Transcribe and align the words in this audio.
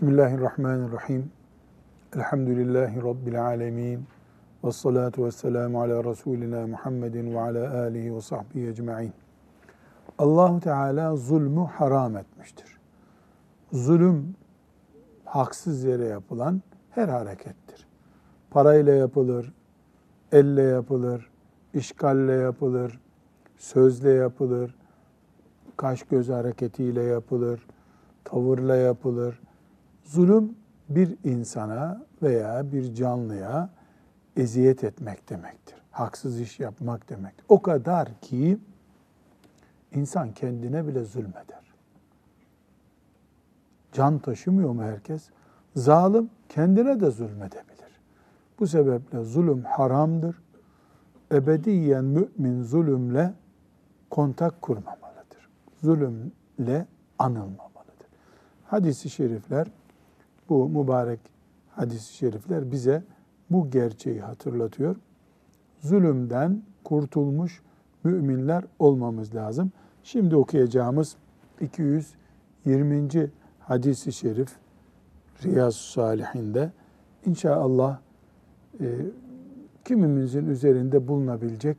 Bismillahirrahmanirrahim. 0.00 1.32
Elhamdülillahi 2.16 3.02
Rabbil 3.02 3.44
alemin. 3.44 4.04
Ve 4.64 4.72
salatu 4.72 5.24
ve 5.24 5.30
selamu 5.30 5.80
ala 5.82 6.04
Resulina 6.04 6.66
Muhammedin 6.66 7.34
ve 7.34 7.40
ala 7.40 7.80
alihi 7.80 8.14
ve 8.14 8.20
sahbihi 8.20 8.68
ecma'in. 8.68 9.12
Allahu 10.18 10.60
Teala 10.60 11.16
zulmü 11.16 11.64
haram 11.64 12.16
etmiştir. 12.16 12.78
Zulüm 13.72 14.34
haksız 15.24 15.84
yere 15.84 16.04
yapılan 16.04 16.62
her 16.90 17.08
harekettir. 17.08 17.86
Parayla 18.50 18.94
yapılır, 18.94 19.52
elle 20.32 20.62
yapılır, 20.62 21.30
işgalle 21.74 22.32
yapılır, 22.32 23.00
sözle 23.56 24.10
yapılır, 24.10 24.74
kaş 25.76 26.02
göz 26.02 26.28
hareketiyle 26.28 27.02
yapılır, 27.02 27.66
tavırla 28.24 28.76
yapılır. 28.76 29.40
Zulüm 30.10 30.54
bir 30.88 31.16
insana 31.24 32.02
veya 32.22 32.72
bir 32.72 32.94
canlıya 32.94 33.70
eziyet 34.36 34.84
etmek 34.84 35.30
demektir. 35.30 35.76
Haksız 35.90 36.40
iş 36.40 36.60
yapmak 36.60 37.08
demektir. 37.08 37.44
O 37.48 37.62
kadar 37.62 38.20
ki 38.20 38.58
insan 39.92 40.32
kendine 40.32 40.86
bile 40.86 41.04
zulmeder. 41.04 41.74
Can 43.92 44.18
taşımıyor 44.18 44.70
mu 44.70 44.82
herkes? 44.82 45.30
Zalim 45.76 46.30
kendine 46.48 47.00
de 47.00 47.10
zulmedebilir. 47.10 48.00
Bu 48.60 48.66
sebeple 48.66 49.24
zulüm 49.24 49.64
haramdır. 49.64 50.42
Ebediyen 51.32 52.04
mümin 52.04 52.62
zulümle 52.62 53.32
kontak 54.10 54.62
kurmamalıdır. 54.62 55.48
Zulümle 55.82 56.86
anılmamalıdır. 57.18 58.06
Hadis-i 58.66 59.10
şerifler, 59.10 59.66
bu 60.50 60.68
mübarek 60.68 61.20
hadis-i 61.70 62.14
şerifler 62.14 62.72
bize 62.72 63.02
bu 63.50 63.70
gerçeği 63.70 64.20
hatırlatıyor. 64.20 64.96
Zulümden 65.80 66.62
kurtulmuş 66.84 67.62
müminler 68.04 68.64
olmamız 68.78 69.34
lazım. 69.34 69.72
Şimdi 70.02 70.36
okuyacağımız 70.36 71.16
220. 71.60 73.08
hadis-i 73.60 74.12
şerif 74.12 74.48
Riyaz 75.44 75.76
Salihinde 75.76 76.72
inşallah 77.26 77.98
e, 78.80 78.86
kimimizin 79.84 80.46
üzerinde 80.46 81.08
bulunabilecek 81.08 81.76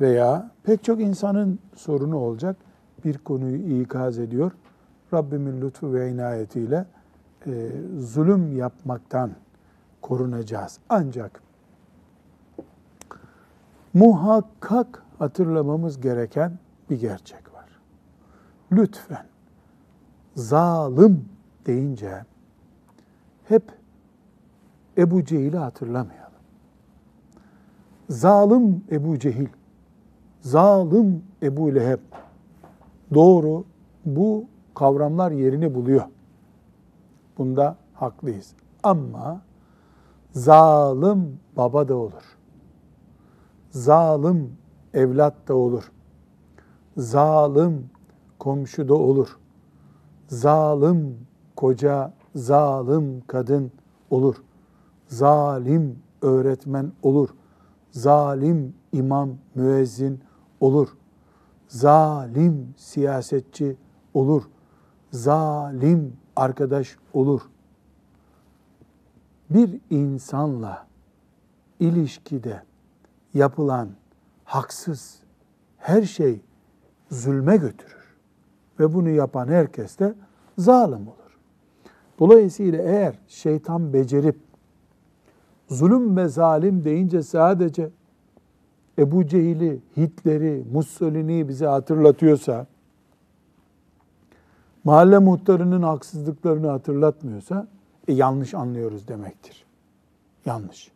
veya 0.00 0.50
pek 0.62 0.84
çok 0.84 1.00
insanın 1.00 1.58
sorunu 1.74 2.16
olacak 2.16 2.56
bir 3.04 3.18
konuyu 3.18 3.82
ikaz 3.82 4.18
ediyor. 4.18 4.52
Rabbimin 5.14 5.60
lütfu 5.60 5.92
ve 5.92 6.10
inayetiyle 6.10 6.86
e, 7.46 7.70
zulüm 7.98 8.56
yapmaktan 8.56 9.30
korunacağız. 10.02 10.78
Ancak 10.88 11.42
muhakkak 13.94 15.02
hatırlamamız 15.18 16.00
gereken 16.00 16.58
bir 16.90 17.00
gerçek 17.00 17.54
var. 17.54 17.80
Lütfen 18.72 19.26
zalim 20.34 21.28
deyince 21.66 22.24
hep 23.44 23.62
Ebu 24.98 25.24
Cehil'i 25.24 25.56
hatırlamayalım. 25.56 26.28
Zalim 28.08 28.84
Ebu 28.90 29.18
Cehil, 29.18 29.48
zalim 30.40 31.22
Ebu 31.42 31.74
Leheb. 31.74 32.00
Doğru 33.14 33.64
bu 34.04 34.44
kavramlar 34.74 35.30
yerini 35.30 35.74
buluyor. 35.74 36.04
Bunda 37.38 37.76
haklıyız. 37.94 38.52
Ama 38.82 39.40
zalim 40.32 41.40
baba 41.56 41.88
da 41.88 41.96
olur. 41.96 42.36
Zalim 43.70 44.56
evlat 44.94 45.48
da 45.48 45.54
olur. 45.54 45.92
Zalim 46.96 47.90
komşu 48.38 48.88
da 48.88 48.94
olur. 48.94 49.38
Zalim 50.28 51.26
koca, 51.56 52.12
zalim 52.34 53.22
kadın 53.26 53.72
olur. 54.10 54.36
Zalim 55.08 55.98
öğretmen 56.22 56.92
olur. 57.02 57.28
Zalim 57.90 58.74
imam, 58.92 59.30
müezzin 59.54 60.20
olur. 60.60 60.88
Zalim 61.68 62.74
siyasetçi 62.76 63.76
olur. 64.14 64.42
Zalim 65.10 66.16
arkadaş 66.38 66.96
olur. 67.12 67.40
Bir 69.50 69.80
insanla 69.90 70.86
ilişkide 71.80 72.62
yapılan 73.34 73.88
haksız 74.44 75.22
her 75.76 76.02
şey 76.02 76.40
zulme 77.10 77.56
götürür. 77.56 78.16
Ve 78.80 78.94
bunu 78.94 79.08
yapan 79.08 79.48
herkes 79.48 79.98
de 79.98 80.14
zalim 80.58 81.08
olur. 81.08 81.38
Dolayısıyla 82.18 82.82
eğer 82.82 83.18
şeytan 83.28 83.92
becerip 83.92 84.36
zulüm 85.68 86.16
ve 86.16 86.28
zalim 86.28 86.84
deyince 86.84 87.22
sadece 87.22 87.90
Ebu 88.98 89.26
Cehil'i, 89.26 89.80
Hitler'i, 89.96 90.64
Mussolini'yi 90.72 91.48
bize 91.48 91.66
hatırlatıyorsa, 91.66 92.66
mahalle 94.88 95.18
muhtarının 95.18 95.82
haksızlıklarını 95.82 96.68
hatırlatmıyorsa 96.68 97.66
e, 98.08 98.12
yanlış 98.12 98.54
anlıyoruz 98.54 99.08
demektir. 99.08 99.64
Yanlış. 100.44 100.92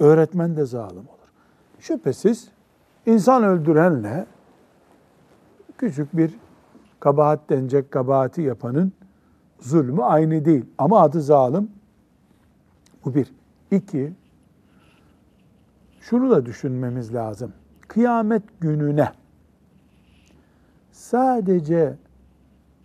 Öğretmen 0.00 0.56
de 0.56 0.64
zalim 0.64 0.98
olur. 0.98 1.28
Şüphesiz 1.78 2.48
insan 3.06 3.44
öldürenle 3.44 4.26
küçük 5.78 6.16
bir 6.16 6.34
kabahat 7.00 7.50
denecek 7.50 7.90
kabahati 7.90 8.42
yapanın 8.42 8.92
zulmü 9.60 10.02
aynı 10.02 10.44
değil. 10.44 10.64
Ama 10.78 11.00
adı 11.00 11.20
zalim. 11.20 11.70
Bu 13.04 13.14
bir. 13.14 13.34
İki, 13.70 14.12
şunu 16.00 16.30
da 16.30 16.46
düşünmemiz 16.46 17.14
lazım. 17.14 17.52
Kıyamet 17.88 18.42
gününe 18.60 19.12
sadece 20.92 21.96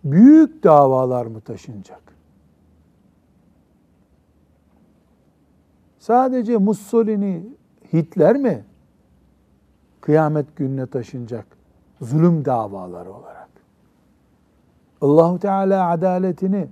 büyük 0.04 0.64
davalar 0.64 1.26
mı 1.26 1.40
taşınacak? 1.40 2.02
Sadece 5.98 6.56
Mussolini, 6.56 7.44
Hitler 7.92 8.36
mi 8.36 8.64
kıyamet 10.00 10.56
gününe 10.56 10.86
taşınacak? 10.86 11.46
Zulüm 12.00 12.44
davaları 12.44 13.12
olarak. 13.12 13.48
Allahu 15.00 15.38
Teala 15.38 15.90
adaletini 15.90 16.68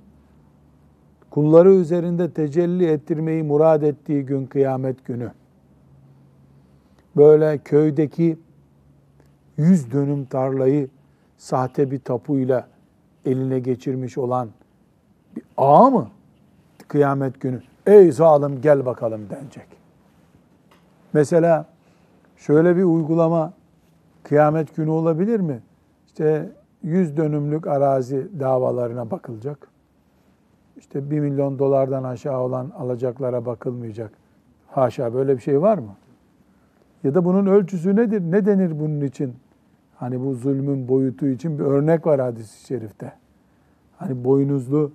kulları 1.31 1.75
üzerinde 1.75 2.31
tecelli 2.31 2.87
ettirmeyi 2.87 3.43
murad 3.43 3.83
ettiği 3.83 4.27
gün 4.27 4.47
kıyamet 4.47 5.05
günü. 5.05 5.33
Böyle 7.17 7.59
köydeki 7.59 8.39
yüz 9.57 9.93
dönüm 9.93 10.25
tarlayı 10.25 10.89
sahte 11.37 11.91
bir 11.91 11.99
tapuyla 11.99 12.69
eline 13.25 13.59
geçirmiş 13.59 14.19
olan 14.19 14.49
bir 15.37 15.43
ağa 15.57 15.91
mı 15.91 16.09
kıyamet 16.89 17.41
günü 17.41 17.63
ey 17.87 18.13
zalim 18.13 18.61
gel 18.61 18.87
bakalım 18.87 19.31
denecek. 19.31 19.67
Mesela 21.13 21.67
şöyle 22.37 22.77
bir 22.77 22.83
uygulama 22.85 23.53
kıyamet 24.23 24.77
günü 24.77 24.91
olabilir 24.91 25.41
mi? 25.41 25.63
İşte 26.07 26.53
yüz 26.83 27.17
dönümlük 27.17 27.67
arazi 27.67 28.41
davalarına 28.41 29.11
bakılacak. 29.11 29.69
İşte 30.77 31.11
bir 31.11 31.21
milyon 31.21 31.59
dolardan 31.59 32.05
aşağı 32.05 32.41
olan 32.41 32.73
alacaklara 32.79 33.47
bakılmayacak. 33.47 34.11
Haşa 34.67 35.15
böyle 35.15 35.37
bir 35.37 35.43
şey 35.43 35.63
var 35.63 35.79
mı? 35.79 35.97
Ya 37.05 37.15
da 37.15 37.25
bunun 37.25 37.47
ölçüsü 37.47 37.97
nedir? 37.97 38.21
Ne 38.21 38.47
denir 38.47 38.81
bunun 38.81 39.01
için? 39.01 39.35
Hani 39.99 40.21
bu 40.25 40.35
zulmün 40.35 40.89
boyutu 40.89 41.27
için 41.29 41.59
bir 41.59 41.65
örnek 41.65 42.07
var 42.07 42.21
hadis-i 42.21 42.67
şerifte. 42.67 43.13
Hani 43.97 44.25
boynuzlu 44.25 44.91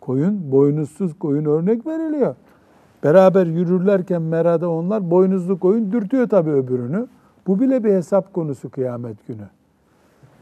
koyun, 0.00 0.52
boynuzsuz 0.52 1.18
koyun 1.18 1.44
örnek 1.44 1.86
veriliyor. 1.86 2.34
Beraber 3.04 3.46
yürürlerken 3.46 4.22
merada 4.22 4.70
onlar 4.70 5.10
boynuzlu 5.10 5.60
koyun 5.60 5.92
dürtüyor 5.92 6.28
tabii 6.28 6.50
öbürünü. 6.50 7.06
Bu 7.46 7.60
bile 7.60 7.84
bir 7.84 7.92
hesap 7.92 8.34
konusu 8.34 8.70
kıyamet 8.70 9.26
günü. 9.26 9.48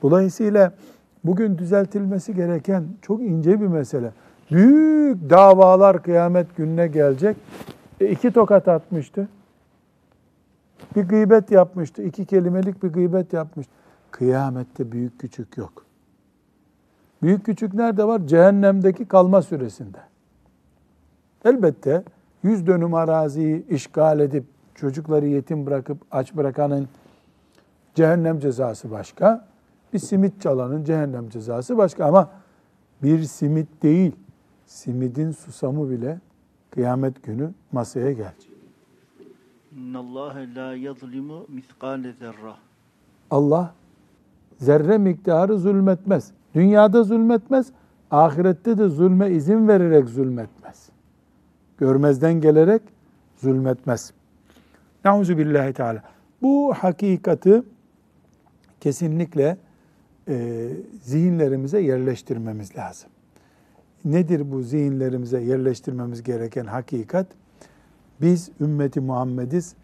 Dolayısıyla 0.02 0.72
bugün 1.24 1.58
düzeltilmesi 1.58 2.34
gereken 2.34 2.84
çok 3.02 3.20
ince 3.22 3.60
bir 3.60 3.66
mesele. 3.66 4.12
Büyük 4.50 5.30
davalar 5.30 6.02
kıyamet 6.02 6.56
gününe 6.56 6.86
gelecek. 6.86 7.36
E 8.00 8.10
iki 8.10 8.30
tokat 8.30 8.68
atmıştı. 8.68 9.28
Bir 10.96 11.02
gıybet 11.02 11.50
yapmıştı. 11.50 12.02
iki 12.02 12.26
kelimelik 12.26 12.82
bir 12.82 12.88
gıybet 12.88 13.32
yapmıştı. 13.32 13.72
Kıyamette 14.10 14.92
büyük 14.92 15.20
küçük 15.20 15.56
yok. 15.56 15.84
Büyük 17.22 17.46
küçük 17.46 17.74
nerede 17.74 18.04
var? 18.04 18.26
Cehennemdeki 18.26 19.04
kalma 19.04 19.42
süresinde. 19.42 19.98
Elbette 21.44 22.04
yüz 22.42 22.66
dönüm 22.66 22.94
araziyi 22.94 23.66
işgal 23.68 24.20
edip 24.20 24.44
çocukları 24.74 25.26
yetim 25.26 25.66
bırakıp 25.66 25.98
aç 26.10 26.36
bırakanın 26.36 26.88
cehennem 27.94 28.38
cezası 28.38 28.90
başka. 28.90 29.48
Bir 29.92 29.98
simit 29.98 30.42
çalanın 30.42 30.84
cehennem 30.84 31.28
cezası 31.28 31.76
başka 31.76 32.04
ama 32.04 32.30
bir 33.02 33.22
simit 33.22 33.82
değil, 33.82 34.12
simidin 34.66 35.30
susamı 35.30 35.90
bile 35.90 36.20
kıyamet 36.70 37.22
günü 37.22 37.50
masaya 37.72 38.12
gelecek. 38.12 38.52
İnnallâhe 39.76 40.54
lâ 40.54 40.74
yazlimu 40.74 41.46
miskâle 41.48 42.12
zerra. 42.12 42.56
Allah 43.30 43.74
zerre 44.58 44.98
miktarı 44.98 45.58
zulmetmez. 45.58 46.30
Dünyada 46.54 47.02
zulmetmez, 47.04 47.66
ahirette 48.10 48.78
de 48.78 48.88
zulme 48.88 49.30
izin 49.30 49.68
vererek 49.68 50.08
zulmetmez. 50.08 50.88
Görmezden 51.78 52.40
gelerek 52.40 52.82
zulmetmez. 53.36 54.12
Nauzu 55.04 55.38
billahi 55.38 55.72
teala. 55.72 56.02
Bu 56.42 56.74
hakikati 56.74 57.62
kesinlikle 58.80 59.56
e, 60.28 60.68
zihinlerimize 61.02 61.80
yerleştirmemiz 61.80 62.76
lazım. 62.76 63.10
Nedir 64.04 64.52
bu 64.52 64.62
zihinlerimize 64.62 65.40
yerleştirmemiz 65.40 66.22
gereken 66.22 66.64
hakikat? 66.64 67.26
Biz 68.20 68.50
ümmeti 68.60 69.00
Muhammediz, 69.00 69.74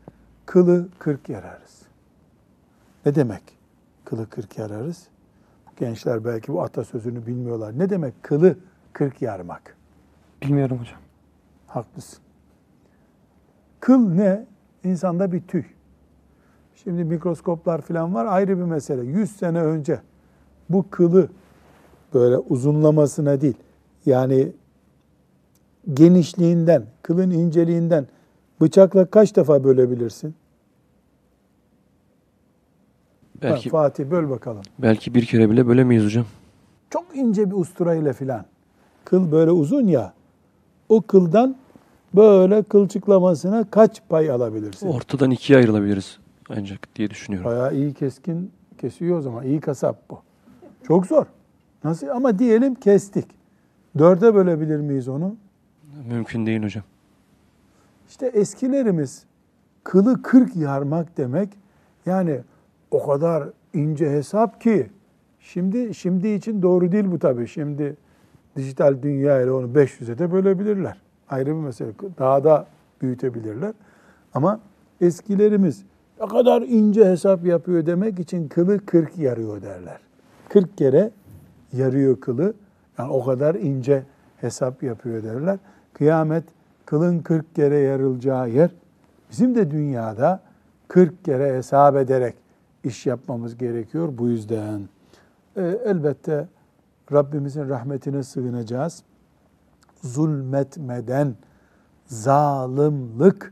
kılı 0.46 0.88
kırk 0.98 1.28
yararız. 1.28 1.82
Ne 3.06 3.14
demek 3.14 3.53
kılı 4.14 4.30
kırk 4.30 4.58
yararız? 4.58 5.08
Gençler 5.76 6.24
belki 6.24 6.52
bu 6.52 6.62
atasözünü 6.62 7.26
bilmiyorlar. 7.26 7.78
Ne 7.78 7.90
demek 7.90 8.22
kılı 8.22 8.56
kırk 8.92 9.22
yarmak? 9.22 9.76
Bilmiyorum 10.42 10.78
hocam. 10.78 11.00
Haklısın. 11.66 12.18
Kıl 13.80 13.98
ne? 13.98 14.46
İnsanda 14.84 15.32
bir 15.32 15.40
tüy. 15.42 15.64
Şimdi 16.74 17.04
mikroskoplar 17.04 17.80
falan 17.80 18.14
var 18.14 18.26
ayrı 18.26 18.58
bir 18.58 18.64
mesele. 18.64 19.04
100 19.04 19.36
sene 19.36 19.60
önce 19.60 20.00
bu 20.70 20.90
kılı 20.90 21.28
böyle 22.14 22.38
uzunlamasına 22.38 23.40
değil 23.40 23.56
yani 24.06 24.52
genişliğinden, 25.94 26.84
kılın 27.02 27.30
inceliğinden 27.30 28.06
bıçakla 28.60 29.06
kaç 29.06 29.36
defa 29.36 29.64
bölebilirsin? 29.64 30.34
Belki 33.44 33.70
Ha, 33.70 33.72
Fatih 33.72 34.04
böl 34.10 34.30
bakalım. 34.30 34.62
belki 34.78 35.14
bir 35.14 35.24
kere 35.24 35.50
bile 35.50 35.66
bölemeyiz 35.66 36.04
hocam. 36.04 36.24
Çok 36.90 37.04
ince 37.16 37.50
bir 37.50 37.56
usturayla 37.56 38.12
filan. 38.12 38.44
Kıl 39.04 39.32
böyle 39.32 39.50
uzun 39.50 39.86
ya. 39.86 40.12
O 40.88 41.02
kıldan 41.02 41.56
böyle 42.14 42.62
kılçıklamasına 42.62 43.64
kaç 43.70 44.02
pay 44.08 44.30
alabilirsin? 44.30 44.88
Ortadan 44.88 45.30
ikiye 45.30 45.58
ayrılabiliriz 45.58 46.18
ancak 46.48 46.96
diye 46.96 47.10
düşünüyorum. 47.10 47.50
Bayağı 47.50 47.74
iyi 47.74 47.94
keskin 47.94 48.50
kesiyor 48.78 49.18
o 49.18 49.20
zaman. 49.20 49.44
İyi 49.44 49.60
kasap 49.60 50.10
bu. 50.10 50.18
Çok 50.86 51.06
zor. 51.06 51.26
Nasıl? 51.84 52.08
Ama 52.08 52.38
diyelim 52.38 52.74
kestik. 52.74 53.26
Dörde 53.98 54.34
bölebilir 54.34 54.76
miyiz 54.80 55.08
onu? 55.08 55.36
Mümkün 56.08 56.46
değil 56.46 56.62
hocam. 56.62 56.84
İşte 58.08 58.26
eskilerimiz 58.26 59.24
kılı 59.84 60.22
kırk 60.22 60.56
yarmak 60.56 61.16
demek 61.16 61.48
yani 62.06 62.40
o 62.94 63.06
kadar 63.06 63.48
ince 63.72 64.10
hesap 64.10 64.60
ki 64.60 64.90
şimdi 65.40 65.94
şimdi 65.94 66.28
için 66.28 66.62
doğru 66.62 66.92
değil 66.92 67.04
bu 67.12 67.18
tabii. 67.18 67.48
Şimdi 67.48 67.96
dijital 68.56 69.02
dünya 69.02 69.40
ile 69.40 69.50
onu 69.50 69.66
500'e 69.66 70.18
de 70.18 70.32
bölebilirler. 70.32 71.00
Ayrı 71.28 71.46
bir 71.46 71.52
mesele. 71.52 71.90
Daha 72.18 72.44
da 72.44 72.66
büyütebilirler. 73.02 73.72
Ama 74.34 74.60
eskilerimiz 75.00 75.84
ne 76.20 76.26
kadar 76.26 76.62
ince 76.62 77.04
hesap 77.04 77.46
yapıyor 77.46 77.86
demek 77.86 78.18
için 78.18 78.48
kılı 78.48 78.86
40 78.86 79.18
yarıyor 79.18 79.62
derler. 79.62 79.98
40 80.48 80.78
kere 80.78 81.10
yarıyor 81.72 82.20
kılı. 82.20 82.54
Yani 82.98 83.12
o 83.12 83.24
kadar 83.24 83.54
ince 83.54 84.02
hesap 84.36 84.82
yapıyor 84.82 85.22
derler. 85.22 85.58
Kıyamet 85.92 86.44
kılın 86.86 87.18
40 87.18 87.54
kere 87.54 87.78
yarılacağı 87.78 88.50
yer 88.50 88.70
bizim 89.30 89.54
de 89.54 89.70
dünyada 89.70 90.40
40 90.88 91.24
kere 91.24 91.56
hesap 91.56 91.96
ederek 91.96 92.43
iş 92.84 93.06
yapmamız 93.06 93.56
gerekiyor 93.56 94.18
bu 94.18 94.28
yüzden. 94.28 94.88
Ee, 95.56 95.62
elbette 95.84 96.48
Rabbimizin 97.12 97.68
rahmetine 97.68 98.22
sığınacağız. 98.22 99.02
Zulmetmeden, 100.02 101.34
zalimlik 102.06 103.42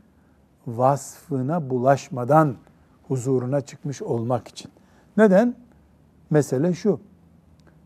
vasfına 0.67 1.69
bulaşmadan 1.69 2.55
huzuruna 3.07 3.61
çıkmış 3.61 4.01
olmak 4.01 4.47
için. 4.47 4.71
Neden? 5.17 5.55
Mesele 6.29 6.73
şu. 6.73 6.99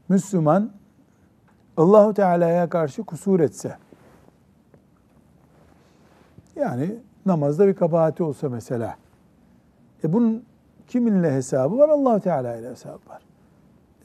Müslüman 0.10 0.72
Allahu 1.78 2.14
Teala'ya 2.14 2.70
karşı 2.70 3.04
kusur 3.04 3.40
etse, 3.40 3.78
yani 6.56 6.96
namazda 7.26 7.68
bir 7.68 7.74
kabahati 7.74 8.24
olsa 8.24 8.50
mesela, 8.50 8.98
e 10.04 10.14
bunun 10.14 10.44
kiminle 10.88 11.32
hesabı 11.32 11.78
var? 11.78 11.90
Allahu 11.90 12.20
Teala 12.20 12.56
ile 12.56 12.70
hesabı 12.70 13.10
var. 13.10 13.22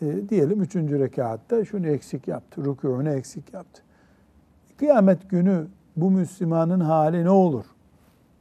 E, 0.02 0.29
diyelim 0.29 0.62
üçüncü 0.62 0.99
rekatta 0.99 1.64
şunu 1.64 1.87
eksik 1.87 2.29
yaptı, 2.29 2.61
rükûunu 2.61 3.08
eksik 3.11 3.52
yaptı. 3.55 3.82
Kıyamet 4.76 5.31
günü 5.31 5.67
bu 5.96 6.11
Müslümanın 6.11 6.81
hali 6.81 7.24
ne 7.24 7.31
olur 7.31 7.65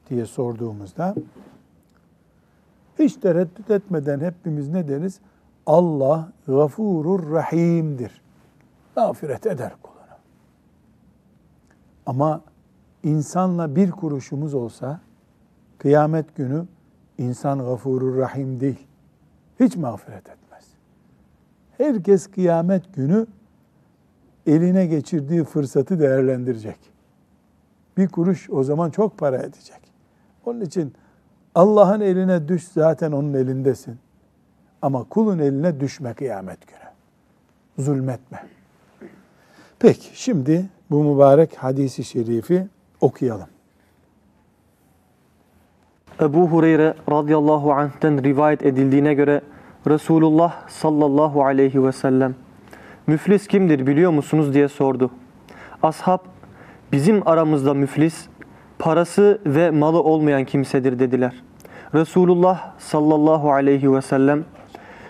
diye 0.09 0.25
sorduğumuzda 0.25 1.15
hiç 2.99 3.15
tereddüt 3.15 3.71
etmeden 3.71 4.19
hepimiz 4.19 4.69
ne 4.69 4.87
deriz? 4.87 5.19
Allah 5.65 6.31
gafurur 6.47 7.31
rahimdir. 7.31 8.21
Mağfiret 8.95 9.45
eder 9.45 9.73
kuluna. 9.83 10.17
Ama 12.05 12.41
insanla 13.03 13.75
bir 13.75 13.91
kuruşumuz 13.91 14.53
olsa 14.53 14.99
kıyamet 15.77 16.35
günü 16.35 16.65
insan 17.21 17.59
gafurur 17.59 18.17
rahim 18.17 18.59
değil. 18.59 18.87
Hiç 19.59 19.75
mağfiret 19.75 20.29
etmez. 20.29 20.65
Herkes 21.77 22.27
kıyamet 22.27 22.95
günü 22.95 23.27
eline 24.47 24.85
geçirdiği 24.85 25.43
fırsatı 25.43 25.99
değerlendirecek. 25.99 26.77
Bir 27.97 28.07
kuruş 28.07 28.49
o 28.49 28.63
zaman 28.63 28.89
çok 28.89 29.17
para 29.17 29.37
edecek. 29.37 29.81
Onun 30.45 30.61
için 30.61 30.93
Allah'ın 31.55 32.01
eline 32.01 32.47
düş 32.47 32.67
zaten 32.67 33.11
onun 33.11 33.33
elindesin. 33.33 33.97
Ama 34.81 35.03
kulun 35.03 35.39
eline 35.39 35.79
düşme 35.79 36.13
kıyamet 36.13 36.67
günü. 36.67 36.79
Zulmetme. 37.85 38.43
Peki 39.79 40.21
şimdi 40.21 40.69
bu 40.89 41.03
mübarek 41.03 41.55
hadisi 41.55 42.03
şerifi 42.03 42.67
okuyalım. 43.01 43.47
Ebu 46.21 46.47
Hureyre 46.47 46.93
radıyallahu 47.11 47.73
anh'ten 47.73 48.23
rivayet 48.23 48.65
edildiğine 48.65 49.13
göre 49.13 49.41
Resulullah 49.87 50.67
sallallahu 50.67 51.45
aleyhi 51.45 51.83
ve 51.85 51.91
sellem 51.91 52.35
müflis 53.07 53.47
kimdir 53.47 53.87
biliyor 53.87 54.11
musunuz 54.11 54.53
diye 54.53 54.67
sordu. 54.67 55.11
Ashab 55.83 56.19
bizim 56.91 57.27
aramızda 57.27 57.73
müflis 57.73 58.27
parası 58.79 59.39
ve 59.45 59.71
malı 59.71 60.03
olmayan 60.03 60.45
kimsedir 60.45 60.99
dediler. 60.99 61.43
Resulullah 61.95 62.71
sallallahu 62.77 63.51
aleyhi 63.51 63.93
ve 63.93 64.01
sellem 64.01 64.45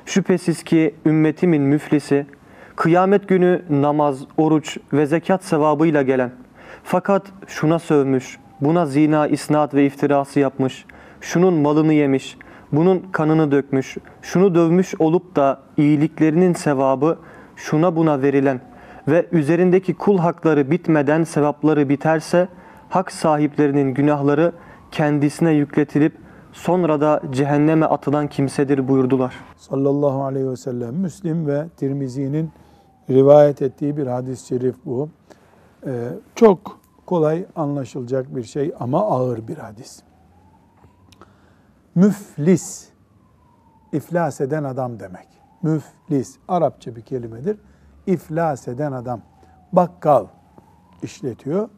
şüphesiz 0.05 0.63
ki 0.63 0.95
ümmetimin 1.05 1.61
müflisi 1.61 2.25
kıyamet 2.75 3.27
günü 3.27 3.61
namaz, 3.69 4.19
oruç 4.37 4.77
ve 4.93 5.05
zekat 5.05 5.43
sevabıyla 5.43 6.01
gelen 6.01 6.31
fakat 6.83 7.23
şuna 7.47 7.79
sövmüş, 7.79 8.37
buna 8.61 8.85
zina, 8.85 9.27
isnat 9.27 9.73
ve 9.73 9.85
iftirası 9.85 10.39
yapmış, 10.39 10.85
şunun 11.21 11.53
malını 11.53 11.93
yemiş, 11.93 12.37
bunun 12.71 12.99
kanını 13.11 13.51
dökmüş, 13.51 13.97
şunu 14.21 14.55
dövmüş 14.55 14.95
olup 14.99 15.35
da 15.35 15.59
iyiliklerinin 15.77 16.53
sevabı 16.53 17.17
şuna 17.55 17.95
buna 17.95 18.21
verilen 18.21 18.61
ve 19.07 19.25
üzerindeki 19.31 19.93
kul 19.93 20.17
hakları 20.17 20.71
bitmeden 20.71 21.23
sevapları 21.23 21.89
biterse 21.89 22.47
hak 22.89 23.11
sahiplerinin 23.11 23.93
günahları 23.93 24.51
kendisine 24.91 25.51
yükletilip 25.51 26.13
sonra 26.53 27.01
da 27.01 27.21
cehenneme 27.31 27.85
atılan 27.85 28.27
kimsedir 28.27 28.87
buyurdular. 28.87 29.35
Sallallahu 29.57 30.23
aleyhi 30.23 30.49
ve 30.49 30.57
sellem 30.57 30.95
Müslim 30.95 31.47
ve 31.47 31.67
Tirmizi'nin 31.77 32.51
rivayet 33.09 33.61
ettiği 33.61 33.97
bir 33.97 34.07
hadis-i 34.07 34.47
şerif 34.47 34.75
bu. 34.85 35.09
Ee, 35.85 35.89
çok 36.35 36.79
kolay 37.05 37.45
anlaşılacak 37.55 38.35
bir 38.35 38.43
şey 38.43 38.73
ama 38.79 39.01
ağır 39.01 39.47
bir 39.47 39.57
hadis. 39.57 40.03
Müflis, 41.95 42.89
iflas 43.91 44.41
eden 44.41 44.63
adam 44.63 44.99
demek. 44.99 45.27
Müflis, 45.61 46.37
Arapça 46.47 46.95
bir 46.95 47.01
kelimedir. 47.01 47.57
iflas 48.07 48.67
eden 48.67 48.91
adam. 48.91 49.21
Bakkal 49.73 50.27
işletiyor. 51.03 51.69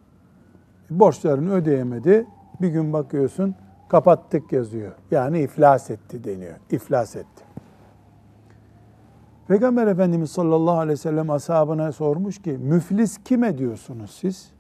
Borçlarını 0.90 1.54
ödeyemedi. 1.54 2.28
Bir 2.62 2.68
gün 2.68 2.94
bakıyorsun 2.94 3.56
kapattık 3.90 4.52
yazıyor. 4.52 4.92
Yani 5.12 5.40
iflas 5.40 5.92
etti 5.92 6.24
deniyor. 6.24 6.56
İflas 6.72 7.16
etti. 7.16 7.44
Peygamber 9.48 9.88
Efendimiz 9.88 10.32
sallallahu 10.32 10.78
aleyhi 10.78 10.92
ve 10.92 11.02
sellem 11.02 11.30
ashabına 11.30 11.92
sormuş 11.92 12.42
ki 12.42 12.52
müflis 12.52 13.18
kime 13.24 13.58
diyorsunuz 13.58 14.12
siz? 14.12 14.52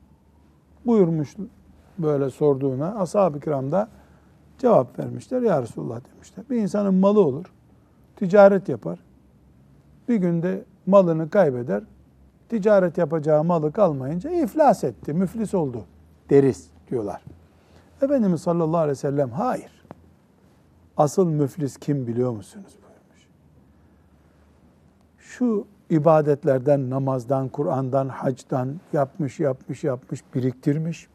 Buyurmuş 0.85 1.35
böyle 1.97 2.29
sorduğuna 2.29 2.95
ashab-ı 2.95 3.39
kiram 3.39 3.71
da 3.71 3.87
cevap 4.63 4.99
vermişler. 4.99 5.41
Ya 5.41 5.61
Resulullah 5.61 5.99
demişler. 6.13 6.45
Bir 6.49 6.57
insanın 6.57 6.93
malı 6.93 7.19
olur. 7.19 7.45
Ticaret 8.15 8.69
yapar. 8.69 8.99
Bir 10.09 10.15
günde 10.15 10.63
malını 10.85 11.29
kaybeder. 11.29 11.83
Ticaret 12.49 12.97
yapacağı 12.97 13.43
malı 13.43 13.71
kalmayınca 13.71 14.31
iflas 14.31 14.83
etti, 14.83 15.13
müflis 15.13 15.53
oldu 15.53 15.85
deriz 16.29 16.69
diyorlar. 16.89 17.21
Efendimiz 18.01 18.41
sallallahu 18.41 18.77
aleyhi 18.77 18.91
ve 18.91 18.95
sellem 18.95 19.31
hayır. 19.31 19.85
Asıl 20.97 21.27
müflis 21.27 21.77
kim 21.77 22.07
biliyor 22.07 22.31
musunuz 22.31 22.77
buyurmuş. 22.81 23.27
Şu 25.17 25.65
ibadetlerden, 25.89 26.89
namazdan, 26.89 27.49
Kur'an'dan, 27.49 28.09
hacdan 28.09 28.79
yapmış, 28.93 29.39
yapmış, 29.39 29.83
yapmış, 29.83 30.23
biriktirmiş. 30.35 31.07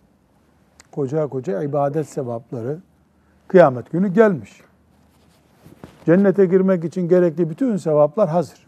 Koca 0.93 1.27
koca 1.27 1.63
ibadet 1.63 2.09
sevapları 2.09 2.79
kıyamet 3.49 3.93
günü 3.93 4.09
gelmiş. 4.09 4.61
Cennete 6.07 6.47
girmek 6.47 6.85
için 6.85 7.09
gerekli 7.09 7.51
bütün 7.51 7.77
sevaplar 7.77 8.29
hazır. 8.29 8.67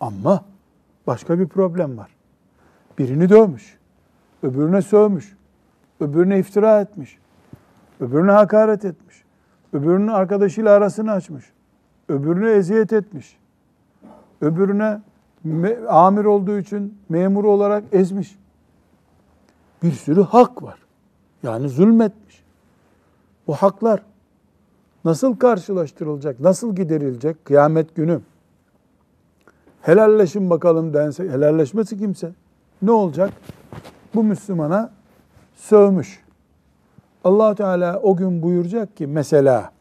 Ama 0.00 0.44
başka 1.06 1.38
bir 1.38 1.48
problem 1.48 1.98
var. 1.98 2.10
Birini 2.98 3.28
dövmüş, 3.28 3.78
öbürüne 4.42 4.82
sövmüş, 4.82 5.36
öbürüne 6.00 6.38
iftira 6.38 6.80
etmiş, 6.80 7.18
öbürüne 8.00 8.30
hakaret 8.30 8.84
etmiş, 8.84 9.22
öbürünün 9.72 10.08
arkadaşıyla 10.08 10.72
arasını 10.72 11.12
açmış, 11.12 11.52
öbürüne 12.08 12.50
eziyet 12.50 12.92
etmiş, 12.92 13.36
öbürüne 14.40 15.00
me- 15.46 15.86
amir 15.86 16.24
olduğu 16.24 16.58
için 16.58 16.98
memur 17.08 17.44
olarak 17.44 17.84
ezmiş. 17.92 18.38
Bir 19.82 19.92
sürü 19.92 20.22
hak 20.22 20.62
var. 20.62 20.78
Yani 21.42 21.68
zulmetmiş. 21.68 22.41
Bu 23.52 23.56
haklar 23.56 24.02
nasıl 25.04 25.36
karşılaştırılacak, 25.36 26.40
nasıl 26.40 26.76
giderilecek 26.76 27.44
kıyamet 27.44 27.96
günü? 27.96 28.20
Helalleşin 29.82 30.50
bakalım 30.50 30.94
dense, 30.94 31.28
helalleşmesi 31.28 31.98
kimse. 31.98 32.32
Ne 32.82 32.90
olacak? 32.90 33.32
Bu 34.14 34.24
Müslümana 34.24 34.90
sövmüş. 35.54 36.24
allah 37.24 37.54
Teala 37.54 38.00
o 38.00 38.16
gün 38.16 38.42
buyuracak 38.42 38.96
ki 38.96 39.06
mesela, 39.06 39.72